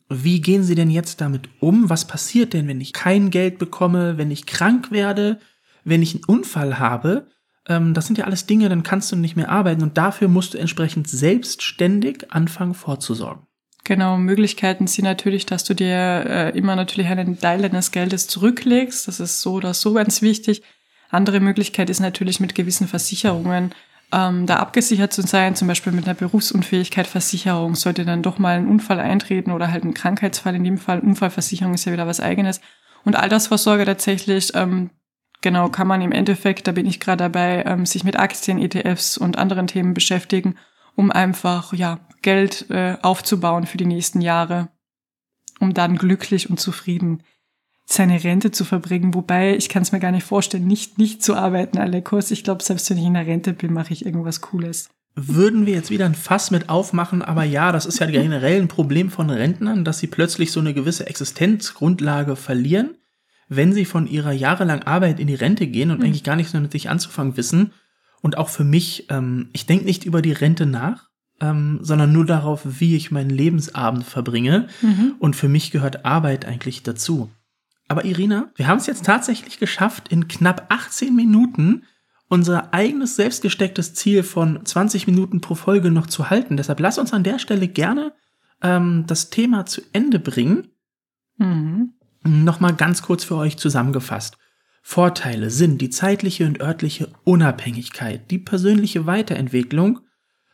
Wie 0.09 0.41
gehen 0.41 0.63
sie 0.63 0.75
denn 0.75 0.91
jetzt 0.91 1.21
damit 1.21 1.49
um? 1.59 1.89
Was 1.89 2.05
passiert 2.05 2.53
denn, 2.53 2.67
wenn 2.67 2.81
ich 2.81 2.93
kein 2.93 3.31
Geld 3.31 3.57
bekomme, 3.57 4.19
wenn 4.19 4.29
ich 4.29 4.45
krank 4.45 4.91
werde, 4.91 5.39
wenn 5.83 6.03
ich 6.03 6.13
einen 6.13 6.25
Unfall 6.25 6.77
habe? 6.77 7.27
Ähm, 7.67 7.93
das 7.93 8.07
sind 8.07 8.17
ja 8.17 8.25
alles 8.25 8.45
Dinge, 8.45 8.69
dann 8.69 8.83
kannst 8.83 9.11
du 9.11 9.15
nicht 9.15 9.35
mehr 9.35 9.49
arbeiten 9.49 9.83
und 9.83 9.97
dafür 9.97 10.27
musst 10.27 10.53
du 10.53 10.57
entsprechend 10.57 11.07
selbstständig 11.07 12.31
anfangen 12.31 12.73
vorzusorgen. 12.73 13.47
Genau, 13.85 14.17
Möglichkeiten 14.17 14.87
sind 14.87 15.03
natürlich, 15.03 15.45
dass 15.45 15.65
du 15.65 15.73
dir 15.73 16.25
äh, 16.25 16.57
immer 16.57 16.75
natürlich 16.75 17.07
einen 17.07 17.37
Teil 17.39 17.61
deines 17.61 17.91
Geldes 17.91 18.27
zurücklegst. 18.27 19.09
Das 19.09 19.19
ist 19.19 19.41
so 19.41 19.53
oder 19.53 19.73
so 19.73 19.93
ganz 19.93 20.21
wichtig. 20.21 20.63
Andere 21.09 21.41
Möglichkeit 21.41 21.89
ist 21.89 21.99
natürlich 21.99 22.39
mit 22.39 22.55
gewissen 22.55 22.87
Versicherungen 22.87 23.75
ähm, 24.13 24.45
da 24.45 24.57
abgesichert 24.57 25.11
zu 25.11 25.21
sein, 25.21 25.55
zum 25.55 25.67
Beispiel 25.67 25.91
mit 25.91 26.05
einer 26.05 26.13
Berufsunfähigkeitsversicherung. 26.13 27.75
Sollte 27.75 28.05
dann 28.05 28.21
doch 28.21 28.39
mal 28.39 28.57
ein 28.57 28.67
Unfall 28.67 28.99
eintreten 28.99 29.51
oder 29.51 29.71
halt 29.71 29.83
ein 29.83 29.93
Krankheitsfall 29.93 30.55
in 30.55 30.63
dem 30.63 30.77
Fall. 30.77 30.99
Unfallversicherung 30.99 31.73
ist 31.73 31.85
ja 31.85 31.91
wieder 31.91 32.07
was 32.07 32.21
eigenes. 32.21 32.61
Und 33.03 33.15
Altersvorsorge 33.15 33.85
tatsächlich, 33.85 34.51
ähm, 34.55 34.91
genau, 35.43 35.69
kann 35.69 35.87
man 35.87 36.01
im 36.01 36.11
Endeffekt, 36.11 36.67
da 36.67 36.71
bin 36.71 36.87
ich 36.87 36.99
gerade 36.99 37.23
dabei, 37.25 37.63
ähm, 37.67 37.85
sich 37.85 38.03
mit 38.03 38.17
Aktien, 38.17 38.57
ETFs 38.57 39.19
und 39.19 39.37
anderen 39.37 39.67
Themen 39.67 39.93
beschäftigen, 39.93 40.55
um 40.95 41.11
einfach, 41.11 41.73
ja, 41.73 41.99
Geld 42.23 42.69
äh, 42.71 42.97
aufzubauen 43.03 43.67
für 43.67 43.77
die 43.77 43.85
nächsten 43.85 44.21
Jahre, 44.21 44.69
um 45.59 45.73
dann 45.73 45.97
glücklich 45.97 46.49
und 46.49 46.59
zufrieden 46.59 47.21
seine 47.85 48.23
Rente 48.23 48.51
zu 48.51 48.63
verbringen. 48.63 49.13
Wobei, 49.13 49.55
ich 49.57 49.67
kann 49.67 49.83
es 49.83 49.91
mir 49.91 49.99
gar 49.99 50.11
nicht 50.11 50.25
vorstellen, 50.25 50.65
nicht, 50.65 50.97
nicht 50.97 51.21
zu 51.21 51.35
arbeiten, 51.35 51.77
Alekos. 51.77 52.31
Ich 52.31 52.45
glaube, 52.45 52.63
selbst 52.63 52.89
wenn 52.89 52.97
ich 52.97 53.03
in 53.03 53.13
der 53.13 53.27
Rente 53.27 53.51
bin, 53.51 53.73
mache 53.73 53.91
ich 53.91 54.05
irgendwas 54.05 54.39
Cooles. 54.39 54.89
Würden 55.15 55.65
wir 55.65 55.73
jetzt 55.73 55.91
wieder 55.91 56.05
ein 56.05 56.15
Fass 56.15 56.49
mit 56.49 56.69
aufmachen, 56.69 57.21
aber 57.21 57.43
ja, 57.43 57.73
das 57.73 57.85
ist 57.85 57.99
ja 57.99 58.07
generell 58.07 58.61
ein 58.61 58.69
Problem 58.69 59.11
von 59.11 59.29
Rentnern, 59.29 59.83
dass 59.83 59.99
sie 59.99 60.07
plötzlich 60.07 60.51
so 60.51 60.61
eine 60.61 60.73
gewisse 60.73 61.05
Existenzgrundlage 61.05 62.35
verlieren 62.37 62.95
wenn 63.55 63.73
sie 63.73 63.85
von 63.85 64.07
ihrer 64.07 64.31
jahrelangen 64.31 64.83
Arbeit 64.83 65.19
in 65.19 65.27
die 65.27 65.35
Rente 65.35 65.67
gehen 65.67 65.91
und 65.91 65.99
mhm. 65.99 66.05
eigentlich 66.05 66.23
gar 66.23 66.35
nichts 66.35 66.53
mehr 66.53 66.61
mit 66.61 66.71
sich 66.71 66.89
anzufangen 66.89 67.37
wissen. 67.37 67.71
Und 68.21 68.37
auch 68.37 68.49
für 68.49 68.63
mich, 68.63 69.07
ähm, 69.09 69.49
ich 69.53 69.65
denke 69.65 69.85
nicht 69.85 70.05
über 70.05 70.21
die 70.21 70.31
Rente 70.31 70.65
nach, 70.65 71.09
ähm, 71.41 71.79
sondern 71.81 72.11
nur 72.13 72.25
darauf, 72.25 72.61
wie 72.63 72.95
ich 72.95 73.11
meinen 73.11 73.29
Lebensabend 73.29 74.05
verbringe. 74.05 74.67
Mhm. 74.81 75.15
Und 75.19 75.35
für 75.35 75.49
mich 75.49 75.71
gehört 75.71 76.05
Arbeit 76.05 76.45
eigentlich 76.45 76.83
dazu. 76.83 77.29
Aber 77.87 78.05
Irina, 78.05 78.51
wir 78.55 78.67
haben 78.67 78.77
es 78.77 78.87
jetzt 78.87 79.05
tatsächlich 79.05 79.59
geschafft, 79.59 80.07
in 80.07 80.27
knapp 80.27 80.67
18 80.69 81.15
Minuten 81.15 81.83
unser 82.29 82.73
eigenes 82.73 83.15
selbstgestecktes 83.15 83.93
Ziel 83.93 84.23
von 84.23 84.65
20 84.65 85.05
Minuten 85.05 85.41
pro 85.41 85.55
Folge 85.55 85.91
noch 85.91 86.07
zu 86.07 86.29
halten. 86.29 86.57
Deshalb 86.57 86.79
lass 86.79 86.97
uns 86.97 87.13
an 87.13 87.23
der 87.23 87.39
Stelle 87.39 87.67
gerne 87.67 88.13
ähm, 88.61 89.03
das 89.05 89.29
Thema 89.29 89.65
zu 89.65 89.81
Ende 89.91 90.19
bringen. 90.19 90.69
Mhm. 91.37 91.93
Nochmal 92.23 92.73
ganz 92.75 93.01
kurz 93.01 93.23
für 93.23 93.35
euch 93.35 93.57
zusammengefasst. 93.57 94.37
Vorteile 94.81 95.49
sind 95.49 95.81
die 95.81 95.89
zeitliche 95.89 96.45
und 96.45 96.61
örtliche 96.61 97.09
Unabhängigkeit, 97.23 98.29
die 98.31 98.39
persönliche 98.39 99.05
Weiterentwicklung 99.05 99.99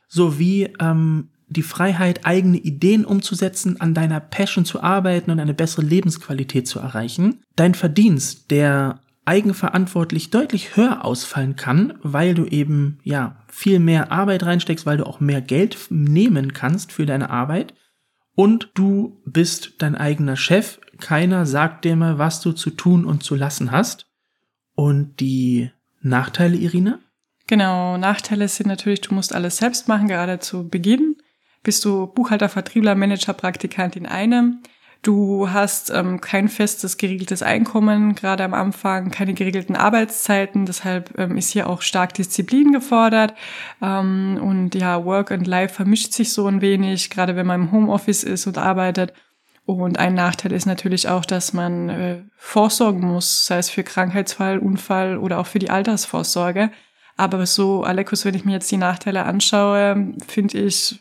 sowie 0.07 0.69
ähm, 0.79 1.29
die 1.47 1.63
Freiheit, 1.63 2.25
eigene 2.25 2.57
Ideen 2.57 3.05
umzusetzen, 3.05 3.81
an 3.81 3.93
deiner 3.93 4.19
Passion 4.19 4.65
zu 4.65 4.81
arbeiten 4.81 5.31
und 5.31 5.39
eine 5.39 5.55
bessere 5.55 5.81
Lebensqualität 5.81 6.67
zu 6.67 6.79
erreichen. 6.79 7.41
Dein 7.55 7.73
Verdienst, 7.73 8.51
der 8.51 9.01
eigenverantwortlich 9.25 10.29
deutlich 10.31 10.75
höher 10.75 11.05
ausfallen 11.05 11.55
kann, 11.55 11.93
weil 12.01 12.33
du 12.33 12.45
eben 12.45 12.99
ja 13.03 13.43
viel 13.47 13.79
mehr 13.79 14.11
Arbeit 14.11 14.43
reinsteckst, 14.43 14.85
weil 14.85 14.97
du 14.97 15.05
auch 15.05 15.19
mehr 15.19 15.41
Geld 15.41 15.77
nehmen 15.89 16.53
kannst 16.53 16.91
für 16.91 17.05
deine 17.05 17.29
Arbeit 17.29 17.73
und 18.35 18.71
du 18.73 19.21
bist 19.25 19.73
dein 19.79 19.95
eigener 19.95 20.35
Chef. 20.35 20.79
Keiner 20.99 21.45
sagt 21.45 21.85
dir 21.85 21.95
mal, 21.95 22.17
was 22.17 22.41
du 22.41 22.51
zu 22.51 22.69
tun 22.71 23.05
und 23.05 23.23
zu 23.23 23.35
lassen 23.35 23.71
hast. 23.71 24.07
Und 24.75 25.19
die 25.19 25.71
Nachteile, 26.01 26.55
Irina? 26.55 26.99
Genau, 27.47 27.97
Nachteile 27.97 28.47
sind 28.47 28.67
natürlich, 28.67 29.01
du 29.01 29.13
musst 29.13 29.33
alles 29.33 29.57
selbst 29.57 29.87
machen, 29.87 30.07
gerade 30.07 30.39
zu 30.39 30.69
Beginn. 30.69 31.17
Bist 31.63 31.83
du 31.83 32.07
Buchhalter, 32.07 32.47
Vertriebler, 32.47 32.95
Manager, 32.95 33.33
Praktikant 33.33 33.95
in 33.95 34.05
einem. 34.05 34.61
Du 35.01 35.49
hast 35.49 35.91
ähm, 35.91 36.19
kein 36.19 36.49
festes 36.49 36.97
geregeltes 36.97 37.41
Einkommen, 37.41 38.15
gerade 38.15 38.43
am 38.43 38.53
Anfang, 38.53 39.11
keine 39.11 39.33
geregelten 39.33 39.77
Arbeitszeiten, 39.77 40.65
deshalb 40.65 41.17
ähm, 41.17 41.37
ist 41.37 41.51
hier 41.51 41.69
auch 41.69 41.81
stark 41.81 42.13
Disziplin 42.13 42.73
gefordert. 42.73 43.33
Ähm, 43.81 44.37
und 44.41 44.75
ja, 44.75 45.05
Work 45.05 45.31
and 45.31 45.47
Life 45.47 45.73
vermischt 45.73 46.11
sich 46.11 46.33
so 46.33 46.47
ein 46.47 46.59
wenig, 46.59 47.09
gerade 47.09 47.37
wenn 47.37 47.47
man 47.47 47.61
im 47.61 47.71
Homeoffice 47.71 48.23
ist 48.23 48.45
und 48.45 48.57
arbeitet. 48.57 49.13
Und 49.73 49.99
ein 49.99 50.15
Nachteil 50.15 50.51
ist 50.51 50.65
natürlich 50.65 51.07
auch, 51.07 51.25
dass 51.25 51.53
man 51.53 51.89
äh, 51.89 52.23
vorsorgen 52.37 53.01
muss, 53.01 53.45
sei 53.45 53.59
es 53.59 53.69
für 53.69 53.83
Krankheitsfall, 53.83 54.57
Unfall 54.57 55.17
oder 55.19 55.37
auch 55.37 55.45
für 55.45 55.59
die 55.59 55.69
Altersvorsorge. 55.69 56.71
Aber 57.17 57.45
so, 57.45 57.83
Alekus, 57.83 58.25
wenn 58.25 58.33
ich 58.33 58.45
mir 58.45 58.53
jetzt 58.53 58.71
die 58.71 58.77
Nachteile 58.77 59.25
anschaue, 59.25 60.15
finde 60.27 60.57
ich, 60.57 60.99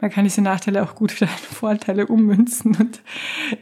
man 0.00 0.10
kann 0.10 0.24
diese 0.24 0.42
Nachteile 0.42 0.82
auch 0.82 0.96
gut 0.96 1.14
wieder 1.14 1.30
in 1.30 1.56
Vorteile 1.56 2.06
ummünzen. 2.06 2.74
Und 2.80 3.00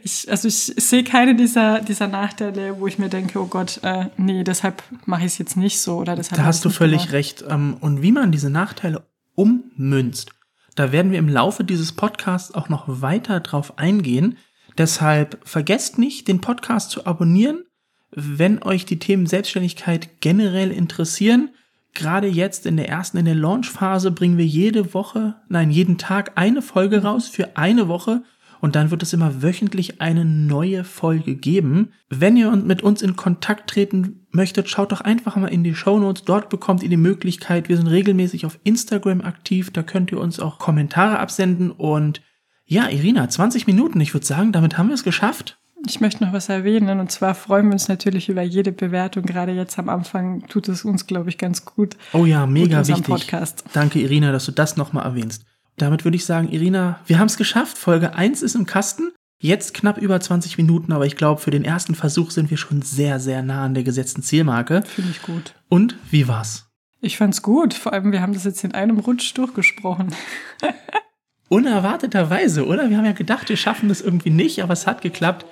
ich, 0.03 0.29
also 0.31 0.47
ich 0.47 0.55
sehe 0.55 1.03
keine 1.03 1.35
dieser, 1.35 1.81
dieser 1.81 2.07
Nachteile, 2.07 2.79
wo 2.79 2.87
ich 2.87 2.97
mir 2.97 3.09
denke, 3.09 3.39
oh 3.39 3.45
Gott, 3.45 3.81
äh, 3.83 4.07
nee, 4.17 4.43
deshalb 4.43 4.81
mache 5.05 5.21
ich 5.21 5.33
es 5.33 5.37
jetzt 5.37 5.57
nicht 5.57 5.79
so 5.79 5.97
oder 5.97 6.15
deshalb. 6.15 6.41
Da 6.41 6.45
hast 6.45 6.65
du 6.65 6.71
völlig 6.71 7.01
gemacht. 7.01 7.13
recht. 7.13 7.45
Ähm, 7.47 7.77
und 7.81 8.01
wie 8.01 8.11
man 8.11 8.31
diese 8.31 8.49
Nachteile 8.49 9.05
ummünzt, 9.35 10.31
da 10.75 10.91
werden 10.91 11.11
wir 11.11 11.19
im 11.19 11.29
Laufe 11.29 11.63
dieses 11.63 11.91
Podcasts 11.91 12.53
auch 12.53 12.69
noch 12.69 12.85
weiter 12.87 13.39
drauf 13.39 13.77
eingehen. 13.77 14.37
Deshalb 14.77 15.39
vergesst 15.43 15.99
nicht, 15.99 16.27
den 16.27 16.41
Podcast 16.41 16.91
zu 16.91 17.05
abonnieren, 17.05 17.63
wenn 18.11 18.61
euch 18.61 18.85
die 18.85 18.99
Themen 18.99 19.25
Selbstständigkeit 19.25 20.21
generell 20.21 20.71
interessieren 20.71 21.49
gerade 21.93 22.27
jetzt 22.27 22.65
in 22.65 22.77
der 22.77 22.89
ersten, 22.89 23.17
in 23.17 23.25
der 23.25 23.35
Launchphase 23.35 24.11
bringen 24.11 24.37
wir 24.37 24.45
jede 24.45 24.93
Woche, 24.93 25.35
nein, 25.47 25.71
jeden 25.71 25.97
Tag 25.97 26.33
eine 26.35 26.61
Folge 26.61 27.03
raus 27.03 27.27
für 27.27 27.55
eine 27.55 27.87
Woche 27.87 28.23
und 28.63 28.77
dann 28.77 28.91
wird 28.91 29.03
es 29.03 29.11
immer 29.11 29.43
wöchentlich 29.43 29.99
eine 29.99 30.23
neue 30.23 30.85
Folge 30.85 31.35
geben. 31.35 31.91
Wenn 32.09 32.37
ihr 32.37 32.49
mit 32.55 32.81
uns 32.81 33.01
in 33.01 33.17
Kontakt 33.17 33.69
treten 33.69 34.25
möchtet, 34.31 34.69
schaut 34.69 34.93
doch 34.93 35.01
einfach 35.01 35.35
mal 35.35 35.49
in 35.49 35.65
die 35.65 35.75
Show 35.75 35.99
Notes. 35.99 36.23
Dort 36.23 36.47
bekommt 36.47 36.81
ihr 36.81 36.87
die 36.87 36.95
Möglichkeit. 36.95 37.67
Wir 37.67 37.75
sind 37.75 37.87
regelmäßig 37.87 38.45
auf 38.45 38.57
Instagram 38.63 39.19
aktiv. 39.19 39.71
Da 39.73 39.83
könnt 39.83 40.13
ihr 40.13 40.17
uns 40.17 40.39
auch 40.39 40.59
Kommentare 40.59 41.19
absenden 41.19 41.71
und 41.71 42.21
ja, 42.63 42.87
Irina, 42.87 43.27
20 43.27 43.67
Minuten. 43.67 43.99
Ich 43.99 44.13
würde 44.13 44.25
sagen, 44.25 44.53
damit 44.53 44.77
haben 44.77 44.87
wir 44.87 44.95
es 44.95 45.03
geschafft. 45.03 45.59
Ich 45.85 45.99
möchte 45.99 46.23
noch 46.23 46.31
was 46.31 46.47
erwähnen 46.47 47.01
und 47.01 47.11
zwar 47.11 47.35
freuen 47.35 47.65
wir 47.65 47.73
uns 47.73 47.89
natürlich 47.89 48.29
über 48.29 48.43
jede 48.43 48.71
Bewertung. 48.71 49.23
Gerade 49.23 49.51
jetzt 49.51 49.77
am 49.77 49.89
Anfang 49.89 50.47
tut 50.47 50.69
es 50.69 50.85
uns, 50.85 51.05
glaube 51.05 51.27
ich, 51.27 51.37
ganz 51.37 51.65
gut. 51.65 51.97
Oh 52.13 52.23
ja, 52.23 52.45
mega 52.45 52.87
wichtig. 52.87 53.03
Podcast. 53.03 53.65
Danke, 53.73 53.99
Irina, 53.99 54.31
dass 54.31 54.45
du 54.45 54.53
das 54.53 54.77
nochmal 54.77 55.03
erwähnst. 55.03 55.43
Damit 55.77 56.03
würde 56.03 56.17
ich 56.17 56.25
sagen, 56.25 56.49
Irina, 56.49 56.99
wir 57.05 57.19
haben 57.19 57.27
es 57.27 57.37
geschafft. 57.37 57.77
Folge 57.77 58.13
1 58.13 58.41
ist 58.41 58.55
im 58.55 58.65
Kasten. 58.65 59.11
Jetzt 59.41 59.73
knapp 59.73 59.97
über 59.97 60.19
20 60.19 60.57
Minuten, 60.57 60.93
aber 60.93 61.05
ich 61.05 61.17
glaube, 61.17 61.41
für 61.41 61.51
den 61.51 61.65
ersten 61.65 61.95
Versuch 61.95 62.31
sind 62.31 62.49
wir 62.49 62.57
schon 62.57 62.81
sehr, 62.81 63.19
sehr 63.19 63.41
nah 63.41 63.65
an 63.65 63.73
der 63.73 63.83
gesetzten 63.83 64.23
Zielmarke. 64.23 64.83
Finde 64.83 65.11
ich 65.11 65.21
gut. 65.21 65.53
Und 65.67 65.97
wie 66.11 66.27
war's? 66.27 66.69
Ich 67.01 67.17
fand's 67.17 67.41
gut. 67.41 67.73
Vor 67.73 67.91
allem, 67.91 68.13
wir 68.13 68.21
haben 68.21 68.33
das 68.33 68.45
jetzt 68.45 68.63
in 68.63 68.73
einem 68.73 68.99
Rutsch 68.99 69.33
durchgesprochen. 69.35 70.15
Unerwarteterweise, 71.49 72.65
oder? 72.65 72.89
Wir 72.89 72.97
haben 72.97 73.05
ja 73.05 73.11
gedacht, 73.11 73.49
wir 73.49 73.57
schaffen 73.57 73.89
das 73.89 73.99
irgendwie 73.99 74.29
nicht, 74.29 74.63
aber 74.63 74.71
es 74.71 74.87
hat 74.87 75.01
geklappt. 75.01 75.45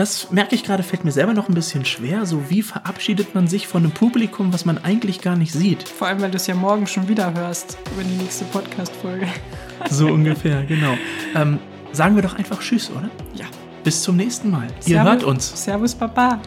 Das 0.00 0.30
merke 0.30 0.54
ich 0.54 0.64
gerade, 0.64 0.82
fällt 0.82 1.04
mir 1.04 1.12
selber 1.12 1.34
noch 1.34 1.50
ein 1.50 1.54
bisschen 1.54 1.84
schwer. 1.84 2.24
So, 2.24 2.48
wie 2.48 2.62
verabschiedet 2.62 3.34
man 3.34 3.48
sich 3.48 3.66
von 3.68 3.82
einem 3.82 3.92
Publikum, 3.92 4.50
was 4.50 4.64
man 4.64 4.78
eigentlich 4.78 5.20
gar 5.20 5.36
nicht 5.36 5.52
sieht? 5.52 5.86
Vor 5.86 6.08
allem, 6.08 6.22
weil 6.22 6.30
du 6.30 6.38
es 6.38 6.46
ja 6.46 6.54
morgen 6.54 6.86
schon 6.86 7.06
wieder 7.06 7.34
hörst 7.34 7.76
über 7.92 8.02
die 8.02 8.16
nächste 8.16 8.46
Podcast-Folge. 8.46 9.26
So 9.90 10.06
ungefähr, 10.06 10.64
genau. 10.64 10.94
Ähm, 11.34 11.58
sagen 11.92 12.14
wir 12.16 12.22
doch 12.22 12.34
einfach 12.34 12.60
Tschüss, 12.60 12.90
oder? 12.90 13.10
Ja. 13.34 13.44
Bis 13.84 14.02
zum 14.02 14.16
nächsten 14.16 14.50
Mal. 14.50 14.68
Ihr 14.86 14.94
Servus- 14.94 15.10
hört 15.10 15.24
uns. 15.24 15.64
Servus, 15.64 15.94
Papa. 15.94 16.40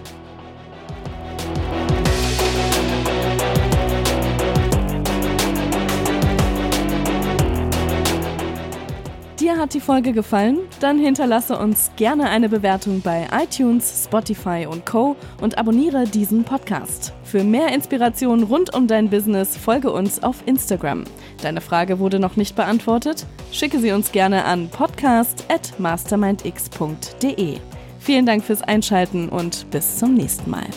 Hat 9.63 9.73
die 9.73 9.80
Folge 9.80 10.12
gefallen? 10.12 10.60
Dann 10.82 10.99
hinterlasse 10.99 11.58
uns 11.58 11.89
gerne 11.95 12.30
eine 12.30 12.49
Bewertung 12.49 12.99
bei 12.99 13.30
iTunes, 13.32 14.04
Spotify 14.04 14.67
und 14.69 14.86
Co. 14.86 15.15
und 15.39 15.58
abonniere 15.58 16.04
diesen 16.04 16.43
Podcast. 16.43 17.13
Für 17.23 17.45
mehr 17.45 17.73
Inspiration 17.73 18.43
rund 18.43 18.76
um 18.76 18.88
dein 18.88 19.10
Business 19.10 19.56
folge 19.56 19.89
uns 19.89 20.21
auf 20.21 20.45
Instagram. 20.45 21.06
Deine 21.41 21.62
Frage 21.62 21.99
wurde 21.99 22.19
noch 22.19 22.36
nicht 22.36 22.58
beantwortet? 22.58 23.26
Schicke 23.54 23.80
sie 23.80 23.93
uns 23.93 24.12
gerne 24.12 24.43
an 24.43 24.67
podcast@mastermindx.de. 24.67 27.58
Vielen 27.99 28.26
Dank 28.26 28.43
fürs 28.43 28.63
Einschalten 28.63 29.30
und 29.30 29.65
bis 29.71 29.97
zum 29.97 30.13
nächsten 30.13 30.52
Mal. 30.52 30.67